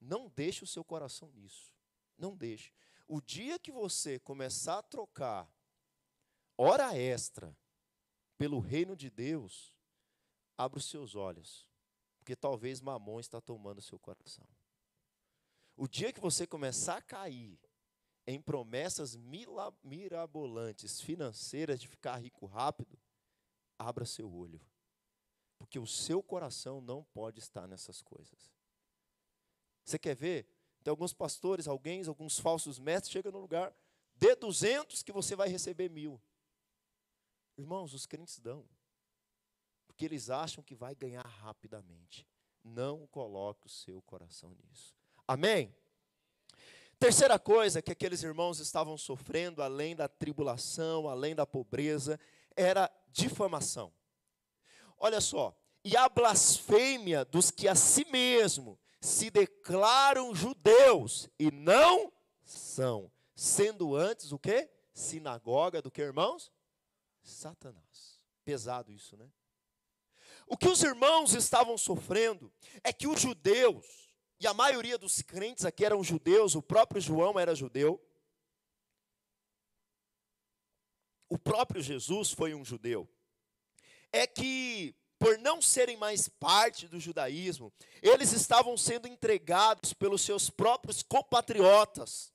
[0.00, 1.74] não deixe o seu coração nisso.
[2.16, 2.72] Não deixe.
[3.06, 5.52] O dia que você começar a trocar
[6.56, 7.56] hora extra
[8.38, 9.74] pelo reino de Deus,
[10.56, 11.68] abra os seus olhos,
[12.18, 14.46] porque talvez mamon está tomando seu coração.
[15.76, 17.58] O dia que você começar a cair
[18.30, 19.16] em promessas
[19.82, 22.98] mirabolantes financeiras de ficar rico rápido,
[23.78, 24.60] abra seu olho,
[25.58, 28.52] porque o seu coração não pode estar nessas coisas.
[29.84, 30.46] Você quer ver?
[30.82, 33.74] Tem alguns pastores, alguém, alguns falsos mestres, chega no lugar,
[34.14, 36.20] dê 200 que você vai receber mil.
[37.56, 38.66] Irmãos, os crentes dão.
[39.86, 42.26] Porque eles acham que vai ganhar rapidamente.
[42.62, 44.94] Não coloque o seu coração nisso.
[45.26, 45.74] Amém?
[47.00, 52.20] Terceira coisa que aqueles irmãos estavam sofrendo, além da tribulação, além da pobreza,
[52.54, 53.90] era difamação.
[54.98, 62.12] Olha só, e a blasfêmia dos que a si mesmo se declaram judeus e não
[62.44, 64.70] são, sendo antes o quê?
[64.92, 66.52] Sinagoga do que, irmãos?
[67.22, 68.20] Satanás.
[68.44, 69.26] Pesado isso, né?
[70.46, 72.52] O que os irmãos estavam sofrendo
[72.84, 74.09] é que os judeus,
[74.40, 78.02] e a maioria dos crentes aqui eram judeus, o próprio João era judeu,
[81.28, 83.08] o próprio Jesus foi um judeu,
[84.10, 90.48] é que por não serem mais parte do judaísmo, eles estavam sendo entregados pelos seus
[90.48, 92.32] próprios compatriotas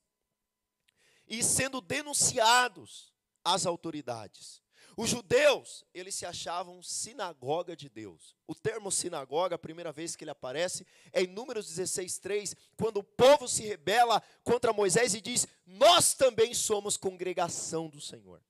[1.28, 3.12] e sendo denunciados
[3.44, 4.62] às autoridades.
[4.98, 8.34] Os judeus, eles se achavam sinagoga de Deus.
[8.48, 13.04] O termo sinagoga, a primeira vez que ele aparece, é em Números 16:3, quando o
[13.04, 18.42] povo se rebela contra Moisés e diz: "Nós também somos congregação do Senhor".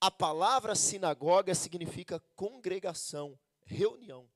[0.00, 4.28] A palavra sinagoga significa congregação, reunião.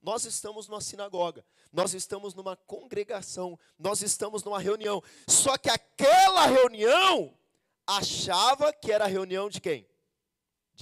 [0.00, 5.02] Nós estamos numa sinagoga, nós estamos numa congregação, nós estamos numa reunião.
[5.28, 7.38] Só que aquela reunião
[7.86, 9.91] achava que era a reunião de quem?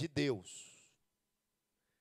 [0.01, 0.83] De Deus.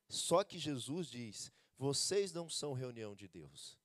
[0.09, 3.79] Só que Jesus diz: vocês não são reunião de Deus.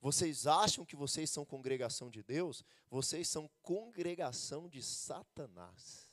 [0.00, 2.64] Vocês acham que vocês são congregação de Deus?
[2.90, 6.08] Vocês são congregação de Satanás.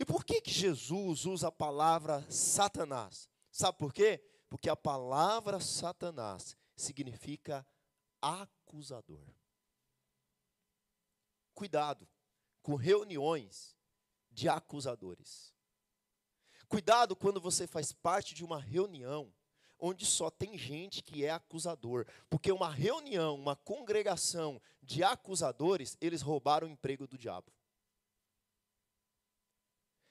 [0.00, 3.28] E por que, que Jesus usa a palavra Satanás?
[3.50, 4.24] Sabe por quê?
[4.48, 7.66] Porque a palavra Satanás significa
[8.22, 9.28] acusador.
[11.52, 12.08] Cuidado
[12.62, 13.76] com reuniões
[14.30, 15.57] de acusadores.
[16.68, 19.32] Cuidado quando você faz parte de uma reunião
[19.78, 26.20] onde só tem gente que é acusador, porque uma reunião, uma congregação de acusadores, eles
[26.20, 27.52] roubaram o emprego do diabo.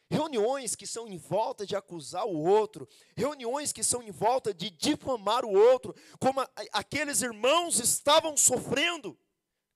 [0.10, 4.70] Reuniões que são em volta de acusar o outro, reuniões que são em volta de
[4.70, 9.20] difamar o outro, como a, aqueles irmãos estavam sofrendo,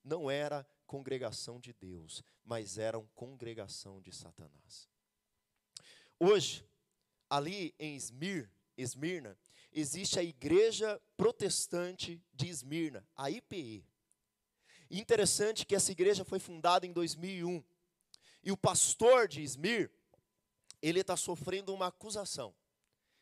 [0.01, 4.89] não era congregação de Deus, mas eram congregação de Satanás.
[6.17, 6.65] Hoje,
[7.31, 9.37] ali em Esmir, Esmirna,
[9.71, 13.87] existe a Igreja Protestante de Esmirna, a IPE.
[14.89, 17.63] Interessante que essa igreja foi fundada em 2001.
[18.43, 19.89] E o pastor de Esmir,
[20.81, 22.53] ele está sofrendo uma acusação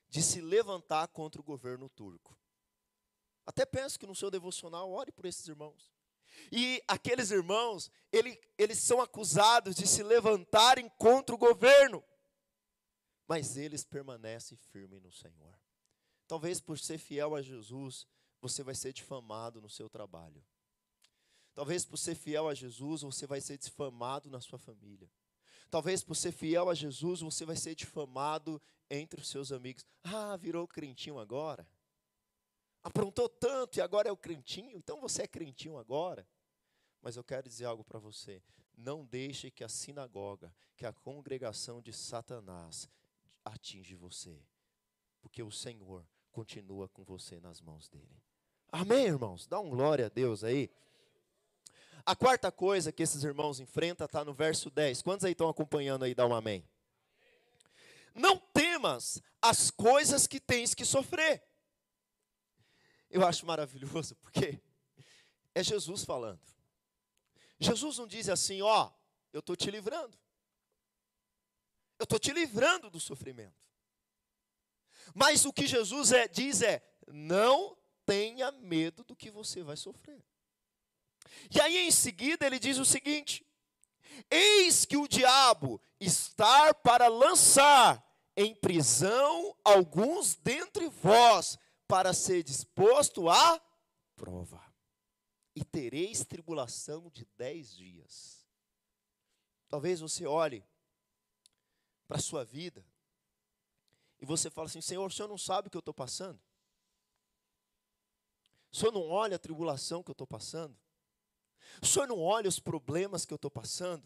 [0.10, 2.36] de se levantar contra o governo turco.
[3.46, 5.92] Até penso que no seu devocional, ore por esses irmãos.
[6.52, 12.04] E aqueles irmãos, ele, eles são acusados de se levantarem contra o governo,
[13.30, 15.56] mas eles permanecem firmes no Senhor.
[16.28, 18.08] Talvez por ser fiel a Jesus,
[18.42, 20.44] você vai ser difamado no seu trabalho.
[21.54, 25.08] Talvez por ser fiel a Jesus, você vai ser difamado na sua família.
[25.70, 29.86] Talvez por ser fiel a Jesus, você vai ser difamado entre os seus amigos.
[30.04, 31.70] Ah, virou crentinho agora.
[32.82, 36.28] Aprontou tanto e agora é o crentinho, então você é crentinho agora.
[37.00, 38.42] Mas eu quero dizer algo para você.
[38.76, 42.90] Não deixe que a sinagoga, que a congregação de Satanás
[43.44, 44.42] atinge você.
[45.22, 48.24] Porque o Senhor continua com você nas mãos dele.
[48.72, 49.48] Amém, irmãos?
[49.48, 50.70] Dá um glória a Deus aí.
[52.06, 55.02] A quarta coisa que esses irmãos enfrentam está no verso 10.
[55.02, 56.16] Quantos aí estão acompanhando aí?
[56.16, 56.68] Dá um amém.
[58.16, 61.44] Não temas as coisas que tens que sofrer.
[63.10, 64.62] Eu acho maravilhoso, porque
[65.54, 66.40] é Jesus falando.
[67.60, 68.92] Jesus não diz assim, ó,
[69.34, 70.18] eu estou te livrando.
[72.00, 73.62] Eu estou te livrando do sofrimento.
[75.14, 80.24] Mas o que Jesus é, diz é: não tenha medo do que você vai sofrer.
[81.52, 83.46] E aí em seguida ele diz o seguinte:
[84.32, 88.04] Eis que o diabo está para lançar
[88.36, 91.58] em prisão alguns dentre vós,
[91.88, 93.62] para ser disposto à
[94.16, 94.64] prova.
[95.56, 98.48] E tereis tribulação de dez dias.
[99.68, 100.64] Talvez você olhe
[102.10, 102.84] para a sua vida
[104.20, 106.40] e você fala assim: Senhor, o senhor não sabe o que eu estou passando?
[108.72, 110.76] O senhor não olha a tribulação que eu estou passando?
[111.82, 114.04] O senhor não olha os problemas que eu estou passando?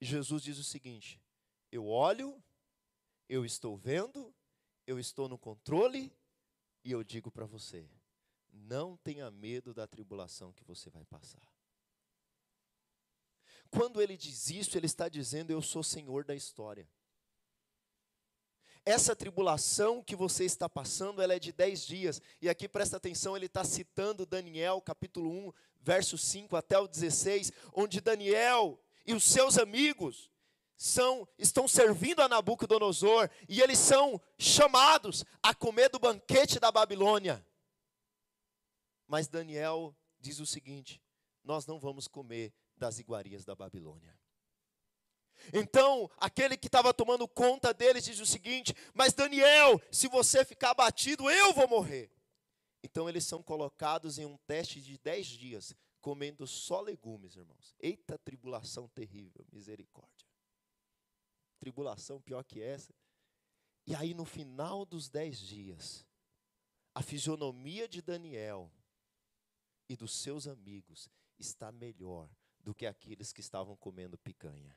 [0.00, 1.22] E Jesus diz o seguinte:
[1.70, 2.42] eu olho,
[3.28, 4.34] eu estou vendo,
[4.84, 6.12] eu estou no controle,
[6.84, 7.88] e eu digo para você:
[8.52, 11.57] não tenha medo da tribulação que você vai passar.
[13.70, 16.88] Quando ele diz isso, ele está dizendo: Eu sou senhor da história.
[18.84, 22.22] Essa tribulação que você está passando, ela é de 10 dias.
[22.40, 27.52] E aqui presta atenção, ele está citando Daniel, capítulo 1, verso 5 até o 16,
[27.74, 30.30] onde Daniel e os seus amigos
[30.74, 37.44] são estão servindo a Nabucodonosor e eles são chamados a comer do banquete da Babilônia.
[39.06, 41.02] Mas Daniel diz o seguinte:
[41.42, 44.18] nós não vamos comer das iguarias da Babilônia.
[45.52, 50.70] Então, aquele que estava tomando conta deles diz o seguinte: Mas Daniel, se você ficar
[50.70, 52.10] abatido, eu vou morrer.
[52.82, 57.74] Então, eles são colocados em um teste de dez dias, comendo só legumes, irmãos.
[57.80, 60.28] Eita, tribulação terrível, misericórdia.
[61.58, 62.94] Tribulação pior que essa.
[63.86, 66.06] E aí, no final dos dez dias,
[66.94, 68.70] a fisionomia de Daniel
[69.88, 72.28] e dos seus amigos está melhor
[72.68, 74.76] do que aqueles que estavam comendo picanha.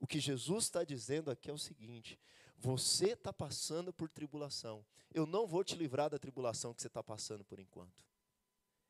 [0.00, 2.18] O que Jesus está dizendo aqui é o seguinte:
[2.56, 4.82] você está passando por tribulação.
[5.12, 8.02] Eu não vou te livrar da tribulação que você está passando por enquanto.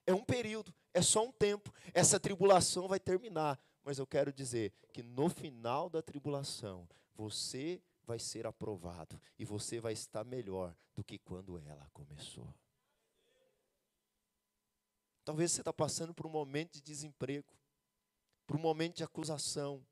[0.07, 1.75] É um período, é só um tempo.
[1.93, 3.59] Essa tribulação vai terminar.
[3.83, 9.81] Mas eu quero dizer que no final da tribulação, você vai ser aprovado e você
[9.81, 12.47] vai estar melhor do que quando ela começou.
[15.25, 17.53] Talvez você está passando por um momento de desemprego,
[18.47, 19.85] por um momento de acusação,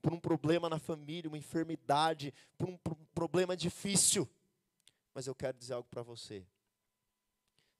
[0.00, 2.76] por um problema na família, uma enfermidade, por um,
[3.14, 4.28] problema difícil.
[5.14, 6.46] Mas eu quero dizer algo para você.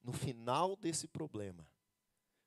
[0.02, 1.66] No final desse problema,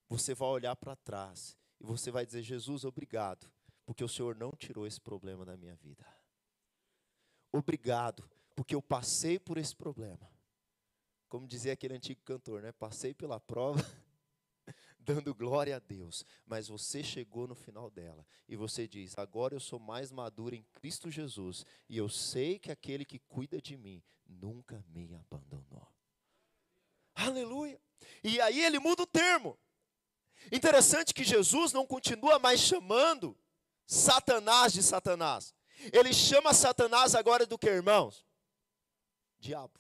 [0.09, 3.49] você vai olhar para trás e você vai dizer: Jesus, obrigado,
[3.85, 6.05] porque o Senhor não tirou esse problema da minha vida.
[7.51, 10.29] Obrigado, porque eu passei por esse problema.
[11.29, 12.71] Como dizia aquele antigo cantor, né?
[12.71, 13.79] Passei pela prova
[15.03, 19.59] dando glória a Deus, mas você chegou no final dela e você diz: agora eu
[19.59, 24.01] sou mais maduro em Cristo Jesus e eu sei que aquele que cuida de mim
[24.25, 25.87] nunca me abandonou.
[27.13, 27.79] Aleluia!
[28.23, 29.57] E aí ele muda o termo.
[30.51, 33.37] Interessante que Jesus não continua mais chamando
[33.85, 35.53] Satanás de Satanás.
[35.91, 38.25] Ele chama Satanás agora do que, irmãos?
[39.39, 39.79] Diabo.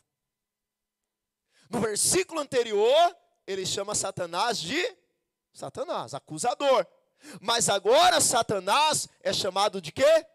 [1.69, 5.02] No versículo anterior, ele chama Satanás de
[5.53, 6.85] Satanás, acusador.
[7.39, 10.25] Mas agora Satanás é chamado de quê?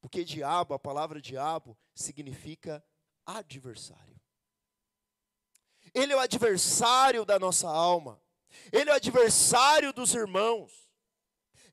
[0.00, 2.84] Porque diabo, a palavra diabo, significa
[3.24, 4.18] adversário.
[5.94, 8.20] Ele é o adversário da nossa alma.
[8.72, 10.88] Ele é o adversário dos irmãos.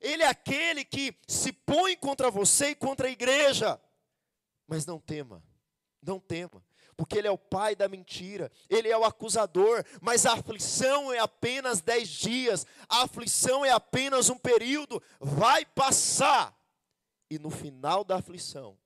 [0.00, 3.80] Ele é aquele que se põe contra você e contra a igreja.
[4.66, 5.42] Mas não tema,
[6.02, 6.65] não tema
[6.96, 11.18] porque ele é o pai da mentira, ele é o acusador, mas a aflição é
[11.18, 16.58] apenas dez dias, a aflição é apenas um período, vai passar,
[17.30, 18.78] e no final da aflição,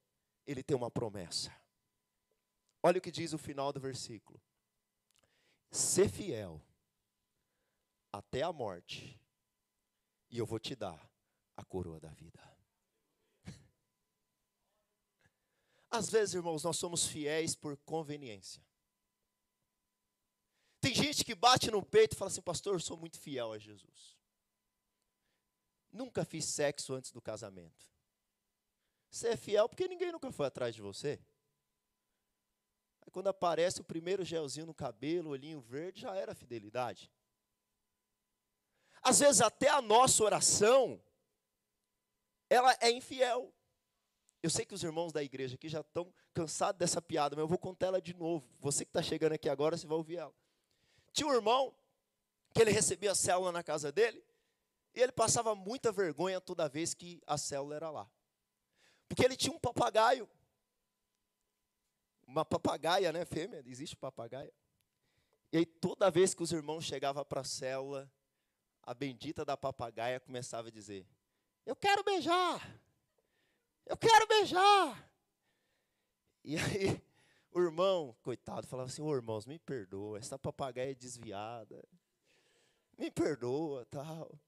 [0.46, 1.54] ele tem uma promessa.
[2.82, 4.40] Olha o que diz o final do versículo:
[5.70, 6.60] ser fiel
[8.12, 9.20] até a morte,
[10.28, 11.08] e eu vou te dar
[11.56, 12.49] a coroa da vida.
[15.90, 18.62] Às vezes, irmãos, nós somos fiéis por conveniência.
[20.80, 23.58] Tem gente que bate no peito e fala assim, pastor, eu sou muito fiel a
[23.58, 24.16] Jesus.
[25.92, 27.90] Nunca fiz sexo antes do casamento.
[29.10, 31.20] Você é fiel porque ninguém nunca foi atrás de você.
[33.02, 37.10] Aí quando aparece o primeiro gelzinho no cabelo, olhinho verde, já era fidelidade.
[39.02, 41.02] Às vezes até a nossa oração,
[42.48, 43.52] ela é infiel.
[44.42, 47.48] Eu sei que os irmãos da igreja aqui já estão cansados dessa piada, mas eu
[47.48, 48.48] vou contar ela de novo.
[48.58, 50.34] Você que está chegando aqui agora, você vai ouvir ela.
[51.12, 51.74] Tinha um irmão
[52.54, 54.24] que ele recebia a célula na casa dele,
[54.94, 58.10] e ele passava muita vergonha toda vez que a célula era lá.
[59.08, 60.28] Porque ele tinha um papagaio.
[62.26, 63.62] Uma papagaia, né, fêmea?
[63.66, 64.52] Existe papagaia.
[65.52, 68.10] E aí toda vez que os irmãos chegavam para a célula,
[68.82, 71.06] a bendita da papagaia começava a dizer:
[71.66, 72.60] Eu quero beijar.
[73.86, 75.10] Eu quero beijar.
[76.44, 77.02] E aí,
[77.52, 81.86] o irmão, coitado, falava assim: Ô oh, irmãos, me perdoa, essa papagaia é desviada.
[82.96, 84.38] Me perdoa, tal.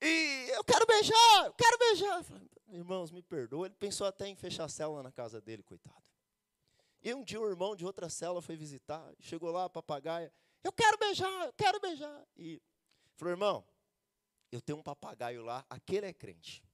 [0.00, 2.22] E eu quero beijar, eu quero beijar.
[2.24, 3.66] Falei, irmãos, me perdoa.
[3.66, 6.04] Ele pensou até em fechar a célula na casa dele, coitado.
[7.02, 10.32] E um dia um irmão de outra célula foi visitar, chegou lá, a papagaia,
[10.64, 12.26] eu quero beijar, eu quero beijar.
[12.36, 12.60] E
[13.14, 13.64] falou, irmão,
[14.50, 16.65] eu tenho um papagaio lá, aquele é crente.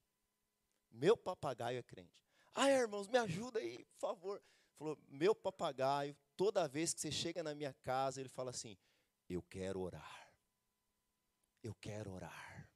[0.93, 2.23] Meu papagaio é crente.
[2.55, 4.43] Ah, irmãos, me ajuda aí, por favor.
[4.77, 8.77] Falou, meu papagaio, toda vez que você chega na minha casa, ele fala assim:
[9.29, 10.33] Eu quero orar.
[11.63, 12.69] Eu quero orar.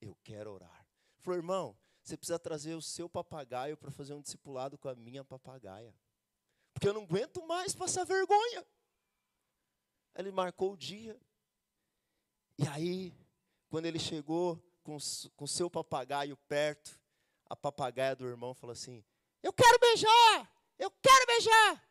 [0.00, 0.86] Eu quero orar.
[1.20, 5.24] Falou, irmão, você precisa trazer o seu papagaio para fazer um discipulado com a minha
[5.24, 5.94] papagaia.
[6.72, 8.66] Porque eu não aguento mais passar vergonha.
[10.14, 11.18] Ele marcou o dia.
[12.58, 13.14] E aí,
[13.68, 17.00] quando ele chegou com o seu papagaio perto,
[17.48, 19.04] a papagaia do irmão falou assim:
[19.42, 20.50] Eu quero beijar!
[20.78, 21.88] Eu quero beijar!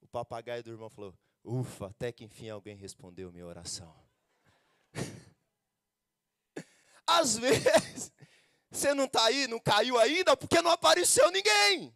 [0.00, 1.14] O papagaio do irmão falou:
[1.44, 3.94] Ufa, até que enfim alguém respondeu minha oração.
[7.06, 8.12] Às vezes,
[8.70, 11.94] você não está aí, não caiu ainda, porque não apareceu ninguém.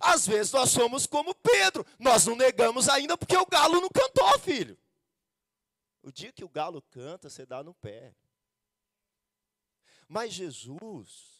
[0.00, 4.38] Às vezes nós somos como Pedro, nós não negamos ainda porque o galo não cantou,
[4.38, 4.78] filho.
[6.02, 8.14] O dia que o galo canta, você dá no pé.
[10.08, 11.35] Mas Jesus,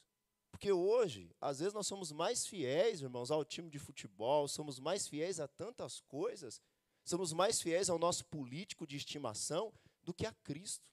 [0.56, 5.06] porque hoje, às vezes nós somos mais fiéis, irmãos, ao time de futebol, somos mais
[5.06, 6.62] fiéis a tantas coisas,
[7.04, 9.70] somos mais fiéis ao nosso político de estimação
[10.02, 10.88] do que a Cristo,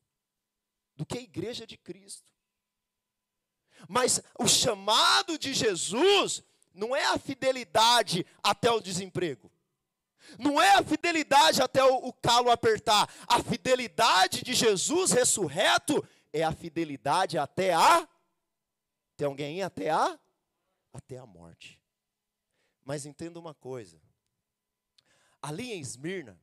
[0.97, 2.27] do que a igreja de Cristo.
[3.87, 6.43] Mas o chamado de Jesus
[6.73, 9.49] não é a fidelidade até o desemprego.
[10.37, 13.09] Não é a fidelidade até o, calo apertar.
[13.25, 18.05] A fidelidade de Jesus ressurreto é a fidelidade até a.
[19.15, 19.61] Tem alguém?
[19.61, 20.19] Até a?
[20.91, 21.81] Até a morte.
[22.83, 24.01] Mas entenda uma coisa.
[25.41, 26.39] Ali em Esmirna,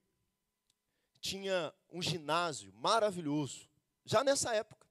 [1.20, 3.68] tinha um ginásio maravilhoso,
[4.04, 4.86] já nessa época.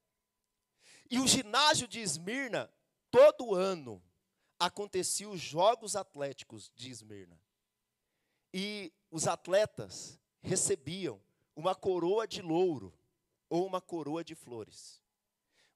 [1.10, 2.72] E o ginásio de Esmirna,
[3.10, 4.02] todo ano,
[4.60, 7.40] aconteciam os Jogos Atléticos de Esmirna.
[8.54, 11.22] E os atletas recebiam
[11.56, 12.94] uma coroa de louro
[13.50, 15.02] ou uma coroa de flores.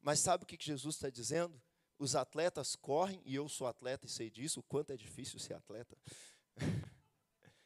[0.01, 1.59] Mas sabe o que Jesus está dizendo?
[2.03, 5.53] Os atletas correm, e eu sou atleta e sei disso, o quanto é difícil ser
[5.53, 5.97] atleta.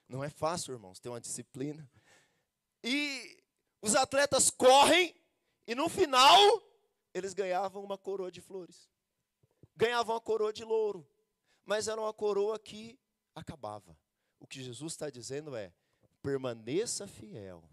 [0.07, 1.89] Não é fácil, irmãos, ter uma disciplina.
[2.83, 3.43] E
[3.81, 5.19] os atletas correm,
[5.65, 6.37] e no final,
[7.15, 8.87] eles ganhavam uma coroa de flores.
[9.75, 11.03] Ganhavam uma coroa de louro.
[11.65, 12.99] Mas era uma coroa que
[13.33, 13.97] acabava.
[14.39, 15.73] O que Jesus está dizendo é:
[16.21, 17.67] permaneça fiel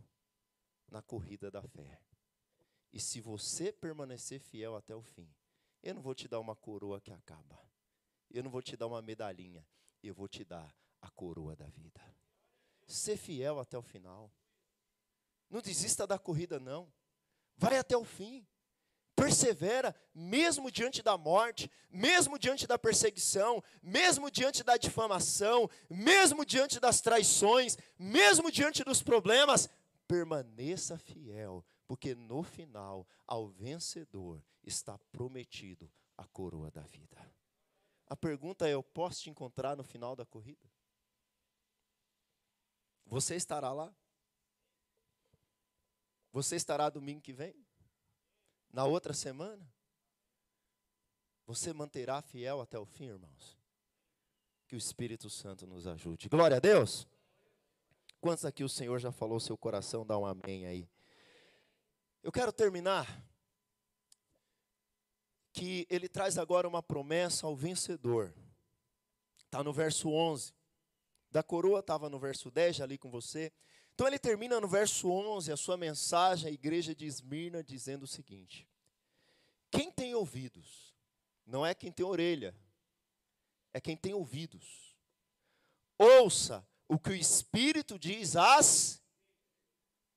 [0.91, 2.01] na corrida da fé.
[2.91, 5.29] E se você permanecer fiel até o fim,
[5.85, 7.59] eu não vou te dar uma coroa que acaba.
[8.31, 9.65] Eu não vou te dar uma medalhinha.
[10.03, 12.01] Eu vou te dar a coroa da vida.
[12.87, 14.33] Ser fiel até o final.
[15.49, 16.93] Não desista da corrida, não.
[17.57, 18.47] Vai até o fim
[19.15, 26.81] persevera, mesmo diante da morte, mesmo diante da perseguição, mesmo diante da difamação, mesmo diante
[26.81, 29.69] das traições, mesmo diante dos problemas,
[30.07, 31.65] permaneça fiel,
[31.95, 37.17] porque no final, ao vencedor, está prometido a coroa da vida.
[38.09, 40.69] A pergunta é: eu posso te encontrar no final da corrida?
[43.07, 43.95] Você estará lá?
[46.33, 47.65] Você estará domingo que vem?
[48.73, 49.73] na outra semana?
[51.47, 53.57] Você manterá fiel até o fim, irmãos?
[54.67, 56.29] Que o Espírito Santo nos ajude.
[56.29, 57.07] Glória a Deus.
[58.21, 60.05] Quantos aqui o Senhor já falou seu coração?
[60.05, 60.89] Dá um amém aí.
[62.25, 63.23] Eu quero terminar
[65.53, 68.35] que ele traz agora uma promessa ao vencedor.
[69.45, 70.55] Está no verso 11.
[71.31, 73.53] Da coroa estava no verso 10, já ali com você.
[73.93, 78.09] Então ele termina no verso 11 a sua mensagem à igreja de Esmirna dizendo o
[78.09, 78.67] seguinte:
[79.71, 80.95] Quem tem ouvidos,
[81.45, 82.57] não é quem tem orelha,
[83.75, 84.97] é quem tem ouvidos.
[85.99, 89.05] Ouça o que o Espírito diz às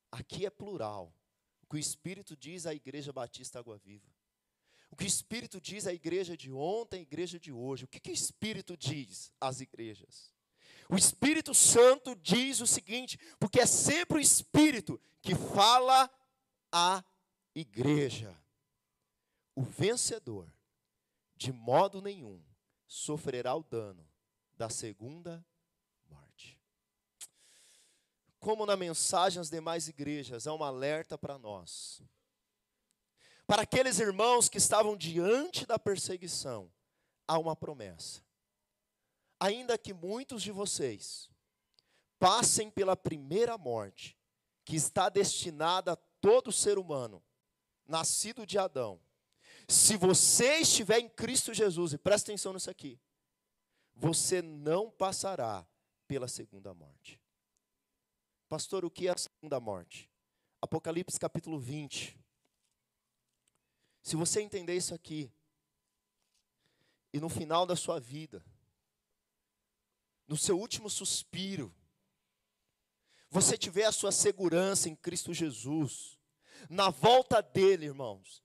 [0.09, 1.13] Aqui é plural.
[1.67, 4.07] O que o Espírito diz à Igreja Batista Água Viva.
[4.89, 7.83] O que o Espírito diz à igreja de ontem, à igreja de hoje.
[7.83, 10.33] O que, que o Espírito diz às igrejas?
[10.89, 16.09] O Espírito Santo diz o seguinte, porque é sempre o Espírito que fala
[16.71, 17.03] à
[17.53, 18.33] igreja.
[19.53, 20.49] O vencedor,
[21.35, 22.41] de modo nenhum,
[22.87, 24.09] sofrerá o dano
[24.55, 25.45] da segunda.
[28.39, 32.01] Como na mensagem às demais igrejas, há um alerta para nós.
[33.45, 36.71] Para aqueles irmãos que estavam diante da perseguição,
[37.27, 38.27] há uma promessa
[39.39, 41.29] ainda que muitos de vocês
[42.19, 44.17] passem pela primeira morte,
[44.65, 47.23] que está destinada a todo ser humano,
[47.85, 48.99] nascido de Adão,
[49.67, 52.99] se você estiver em Cristo Jesus, e presta atenção nisso aqui,
[53.95, 55.65] você não passará
[56.07, 57.19] pela segunda morte.
[58.49, 60.09] Pastor, o que é a segunda morte?
[60.61, 62.17] Apocalipse capítulo 20.
[64.01, 65.29] Se você entender isso aqui,
[67.11, 68.43] e no final da sua vida,
[70.27, 71.75] no seu último suspiro,
[73.29, 76.17] você tiver a sua segurança em Cristo Jesus,
[76.69, 78.41] na volta dele, irmãos,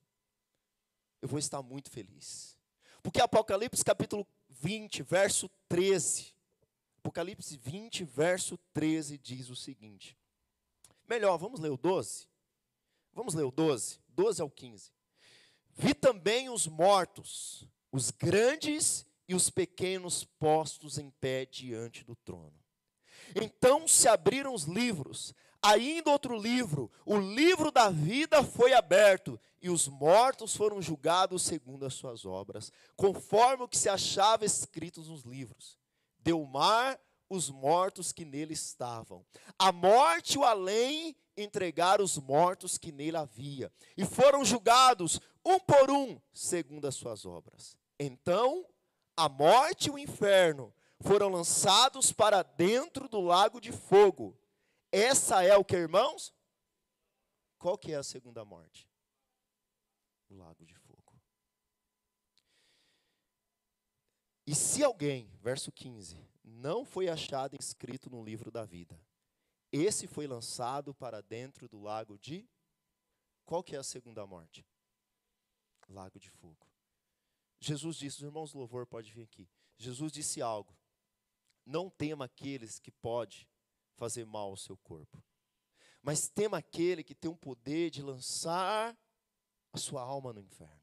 [1.21, 2.59] eu vou estar muito feliz.
[3.03, 6.35] Porque Apocalipse capítulo 20, verso 13.
[7.05, 10.17] Apocalipse 20, verso 13 diz o seguinte.
[11.09, 12.29] Melhor, vamos ler o 12?
[13.13, 14.93] Vamos ler o 12, 12 ao 15.
[15.75, 22.55] Vi também os mortos, os grandes e os pequenos postos em pé diante do trono.
[23.35, 29.69] Então se abriram os livros, ainda outro livro, o livro da vida foi aberto, e
[29.69, 35.23] os mortos foram julgados segundo as suas obras, conforme o que se achava escrito nos
[35.23, 35.82] livros.
[36.23, 39.25] Deu mar os mortos que nele estavam.
[39.59, 45.91] A morte o além entregaram os mortos que nele havia, e foram julgados um por
[45.91, 47.77] um, segundo as suas obras.
[47.99, 48.67] Então,
[49.17, 54.39] a morte e o inferno foram lançados para dentro do lago de fogo.
[54.91, 56.35] Essa é o que, irmãos?
[57.59, 58.89] Qual que é a segunda morte?
[60.29, 60.82] O lago de fogo.
[64.47, 69.01] E se alguém, verso 15, não foi achado inscrito no livro da vida,
[69.71, 72.49] esse foi lançado para dentro do lago de
[73.45, 74.65] Qual que é a segunda morte?
[75.89, 76.67] Lago de fogo.
[77.61, 79.49] Jesus disse, os irmãos do louvor pode vir aqui.
[79.77, 80.77] Jesus disse algo.
[81.65, 83.49] Não tema aqueles que pode
[83.97, 85.23] fazer mal ao seu corpo,
[86.03, 88.97] mas tema aquele que tem o poder de lançar
[89.73, 90.82] a sua alma no inferno.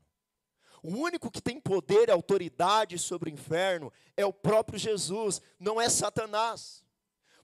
[0.81, 5.79] O único que tem poder e autoridade sobre o inferno é o próprio Jesus, não
[5.79, 6.83] é Satanás.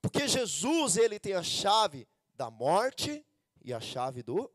[0.02, 3.26] Porque Jesus, ele tem a chave da morte
[3.64, 4.52] e a chave do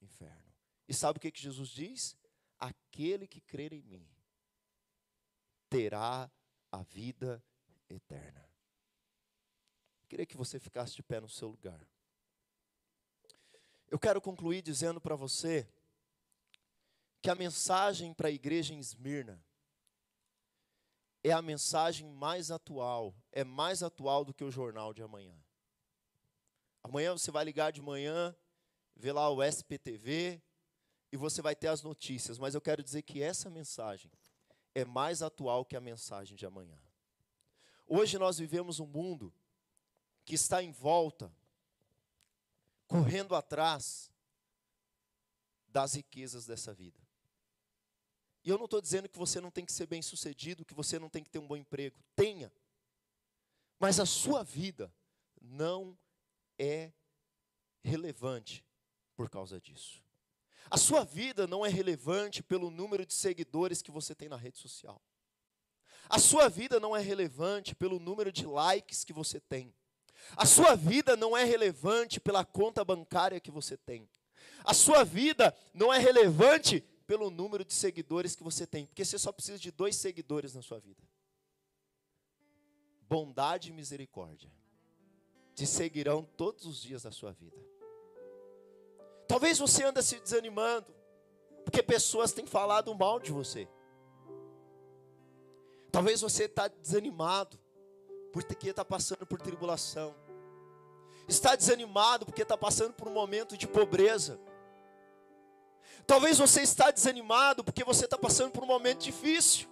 [0.00, 0.52] inferno.
[0.88, 2.16] E sabe o que, que Jesus diz?
[2.58, 4.08] Aquele que crer em mim
[5.70, 6.30] terá
[6.70, 7.42] a vida
[7.88, 8.46] eterna.
[10.02, 11.86] Eu queria que você ficasse de pé no seu lugar.
[13.90, 15.68] Eu quero concluir dizendo para você
[17.22, 19.40] que a mensagem para a igreja em Esmirna
[21.22, 25.36] é a mensagem mais atual, é mais atual do que o jornal de amanhã.
[26.82, 28.36] Amanhã você vai ligar de manhã,
[28.96, 30.42] ver lá o SPTV,
[31.12, 34.10] e você vai ter as notícias, mas eu quero dizer que essa mensagem
[34.74, 36.78] é mais atual que a mensagem de amanhã.
[37.86, 39.32] Hoje nós vivemos um mundo
[40.24, 41.32] que está em volta,
[42.88, 44.10] correndo atrás
[45.68, 47.01] das riquezas dessa vida.
[48.44, 50.98] E eu não estou dizendo que você não tem que ser bem sucedido, que você
[50.98, 51.98] não tem que ter um bom emprego.
[52.16, 52.52] Tenha.
[53.78, 54.92] Mas a sua vida
[55.40, 55.96] não
[56.58, 56.92] é
[57.82, 58.64] relevante
[59.16, 60.02] por causa disso.
[60.70, 64.58] A sua vida não é relevante pelo número de seguidores que você tem na rede
[64.58, 65.00] social.
[66.08, 69.74] A sua vida não é relevante pelo número de likes que você tem.
[70.36, 74.08] A sua vida não é relevante pela conta bancária que você tem.
[74.64, 79.18] A sua vida não é relevante pelo número de seguidores que você tem, porque você
[79.18, 81.02] só precisa de dois seguidores na sua vida:
[83.02, 84.50] bondade e misericórdia.
[85.54, 87.58] Te seguirão todos os dias da sua vida.
[89.28, 90.94] Talvez você anda se desanimando,
[91.66, 93.68] porque pessoas têm falado mal de você.
[95.90, 97.60] Talvez você está desanimado,
[98.32, 100.14] porque está passando por tribulação.
[101.28, 104.40] Está desanimado porque está passando por um momento de pobreza.
[106.06, 109.68] Talvez você está desanimado porque você está passando por um momento difícil.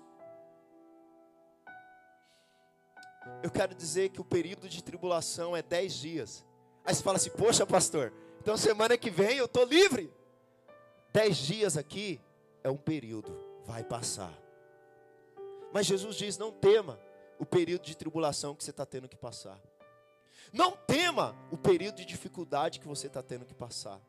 [3.43, 6.45] Eu quero dizer que o período de tribulação é dez dias.
[6.85, 10.13] Aí você fala assim, poxa pastor, então semana que vem eu estou livre.
[11.13, 12.21] Dez dias aqui
[12.63, 14.33] é um período, vai passar.
[15.73, 16.99] Mas Jesus diz: não tema
[17.39, 19.61] o período de tribulação que você está tendo que passar.
[20.53, 24.01] Não tema o período de dificuldade que você está tendo que passar.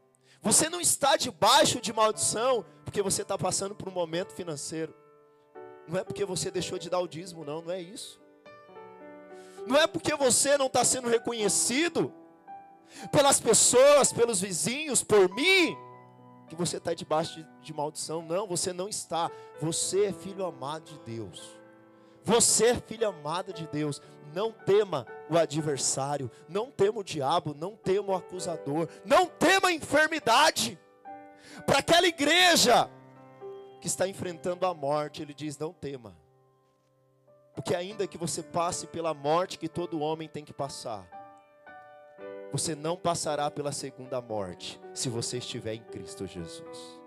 [0.41, 4.93] Você não está debaixo de maldição porque você está passando por um momento financeiro.
[5.87, 8.19] Não é porque você deixou de dar o dízimo, não, não é isso.
[9.67, 12.11] Não é porque você não está sendo reconhecido
[13.11, 15.77] pelas pessoas, pelos vizinhos, por mim,
[16.47, 18.21] que você está debaixo de, de maldição.
[18.21, 19.29] Não, você não está.
[19.61, 21.60] Você é filho amado de Deus.
[22.23, 24.01] Você filho amado de Deus.
[24.33, 29.73] Não tema o adversário, não tema o diabo, não tema o acusador, não tema a
[29.73, 30.79] enfermidade.
[31.65, 32.89] Para aquela igreja
[33.81, 36.15] que está enfrentando a morte, ele diz: não tema,
[37.53, 41.05] porque ainda que você passe pela morte que todo homem tem que passar,
[42.53, 47.01] você não passará pela segunda morte se você estiver em Cristo Jesus.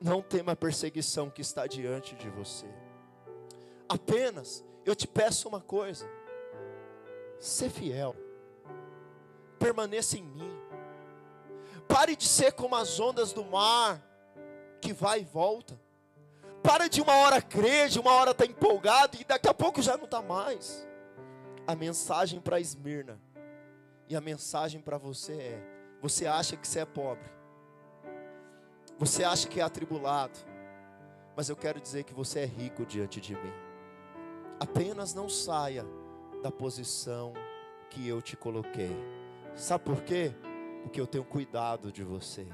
[0.00, 2.66] Não tema a perseguição que está diante de você.
[3.90, 6.08] Apenas eu te peço uma coisa:
[7.40, 8.14] ser fiel.
[9.58, 10.56] permaneça em mim.
[11.88, 14.00] Pare de ser como as ondas do mar,
[14.80, 15.78] que vai e volta.
[16.62, 19.82] Para de uma hora crer, de uma hora estar tá empolgado e daqui a pouco
[19.82, 20.86] já não está mais.
[21.66, 23.20] A mensagem para Esmirna
[24.08, 25.62] e a mensagem para você é:
[26.00, 27.28] você acha que você é pobre,
[28.96, 30.38] você acha que é atribulado,
[31.36, 33.69] mas eu quero dizer que você é rico diante de mim.
[34.60, 35.86] Apenas não saia
[36.42, 37.32] da posição
[37.88, 38.94] que eu te coloquei.
[39.56, 40.34] Sabe por quê?
[40.82, 42.46] Porque eu tenho cuidado de você.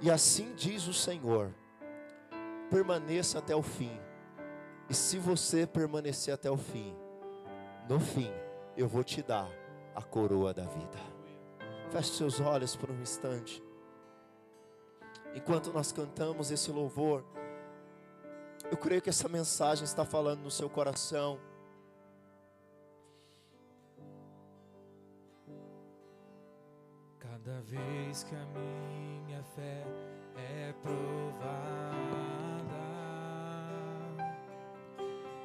[0.00, 1.54] E assim diz o Senhor:
[2.68, 3.96] permaneça até o fim.
[4.90, 6.94] E se você permanecer até o fim,
[7.88, 8.30] no fim,
[8.76, 9.48] eu vou te dar
[9.94, 10.98] a coroa da vida.
[11.90, 13.62] Feche seus olhos por um instante.
[15.34, 17.24] Enquanto nós cantamos esse louvor,
[18.70, 21.38] eu creio que essa mensagem está falando no seu coração.
[27.18, 29.84] Cada vez que a minha fé
[30.36, 31.54] é provada,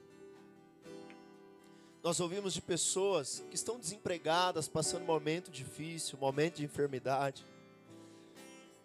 [2.05, 7.47] nós ouvimos de pessoas que estão desempregadas, passando um momento difícil, momento de enfermidade.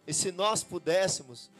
[0.07, 1.51] E se nós pudéssemos,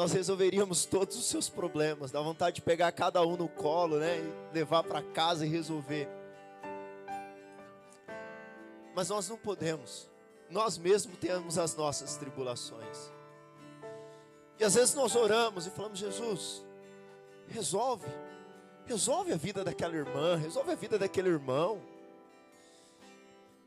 [0.00, 2.10] nós resolveríamos todos os seus problemas.
[2.10, 4.16] Dá vontade de pegar cada um no colo, né?
[4.16, 6.08] E levar para casa e resolver.
[8.96, 10.08] Mas nós não podemos.
[10.48, 13.12] Nós mesmos temos as nossas tribulações.
[14.58, 16.64] E às vezes nós oramos e falamos: Jesus,
[17.48, 18.08] resolve.
[18.86, 21.78] Resolve a vida daquela irmã, resolve a vida daquele irmão.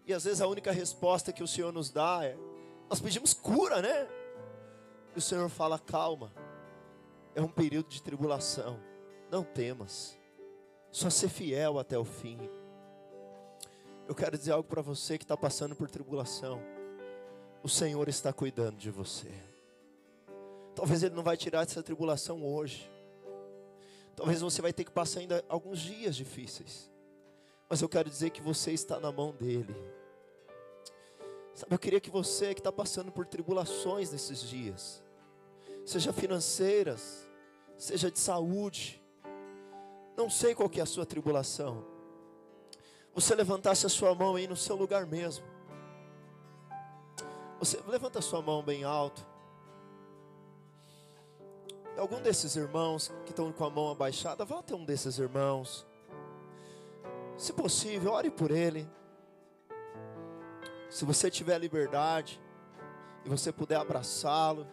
[0.07, 2.35] E às vezes a única resposta que o Senhor nos dá é:
[2.89, 4.22] nós pedimos cura, né?
[5.15, 6.31] E o Senhor fala: calma,
[7.35, 8.79] é um período de tribulação,
[9.31, 10.17] não temas,
[10.91, 12.37] só ser fiel até o fim.
[14.07, 16.61] Eu quero dizer algo para você que está passando por tribulação.
[17.63, 19.31] O Senhor está cuidando de você.
[20.75, 22.91] Talvez Ele não vai tirar essa tribulação hoje.
[24.15, 26.91] Talvez você vai ter que passar ainda alguns dias difíceis.
[27.69, 29.75] Mas eu quero dizer que você está na mão dele.
[31.55, 35.02] Sabe, eu queria que você que está passando por tribulações nesses dias,
[35.85, 37.27] seja financeiras,
[37.77, 39.01] seja de saúde,
[40.15, 41.85] não sei qual que é a sua tribulação,
[43.13, 45.45] você levantasse a sua mão aí no seu lugar mesmo.
[47.59, 49.25] Você levanta a sua mão bem alto
[51.97, 55.85] algum desses irmãos que estão com a mão abaixada, vá até um desses irmãos.
[57.37, 58.87] Se possível, ore por ele.
[60.89, 62.41] Se você tiver liberdade
[63.25, 64.67] e você puder abraçá-lo,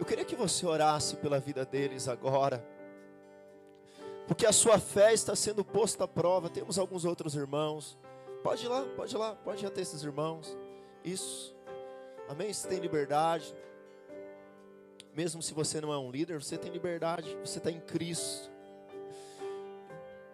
[0.00, 2.66] eu queria que você orasse pela vida deles agora,
[4.26, 6.48] porque a sua fé está sendo posta à prova.
[6.48, 7.98] Temos alguns outros irmãos.
[8.42, 10.56] Pode ir lá, pode ir lá, pode ir até esses irmãos.
[11.04, 11.54] Isso.
[12.30, 12.50] Amém?
[12.50, 13.54] Você tem liberdade.
[15.14, 17.36] Mesmo se você não é um líder, você tem liberdade.
[17.44, 18.50] Você está em Cristo.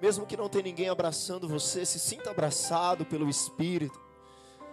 [0.01, 4.01] Mesmo que não tenha ninguém abraçando você, se sinta abraçado pelo Espírito.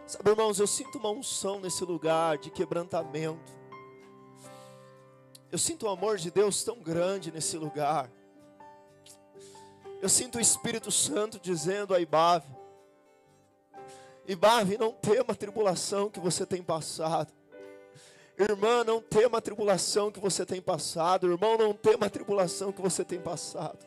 [0.06, 3.63] Sabe, irmãos, eu sinto uma unção nesse lugar de quebrantamento.
[5.54, 8.10] Eu sinto o amor de Deus tão grande nesse lugar.
[10.02, 12.48] Eu sinto o Espírito Santo dizendo a Ibave:
[14.28, 17.32] Ibave, não tema a tribulação que você tem passado.
[18.36, 21.32] Irmã, não tema a tribulação que você tem passado.
[21.32, 23.86] Irmão, não tema a tribulação que você tem passado.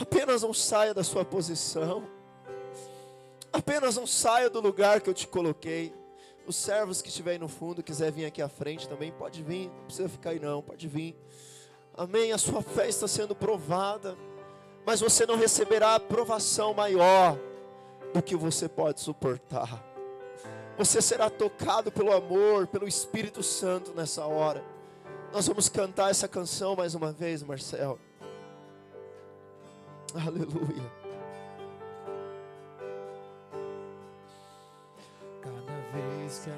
[0.00, 2.08] Apenas não saia da sua posição.
[3.52, 5.92] Apenas não saia do lugar que eu te coloquei.
[6.46, 9.68] Os servos que estiverem no fundo, quiser vir aqui à frente também, pode vir.
[9.68, 11.16] Não precisa ficar aí não, pode vir.
[11.96, 12.32] Amém.
[12.32, 14.16] A sua fé está sendo provada.
[14.84, 17.38] Mas você não receberá aprovação maior
[18.12, 19.82] do que você pode suportar.
[20.76, 24.64] Você será tocado pelo amor, pelo Espírito Santo nessa hora.
[25.32, 27.98] Nós vamos cantar essa canção mais uma vez, Marcel.
[30.14, 31.01] Aleluia.
[36.32, 36.56] Cada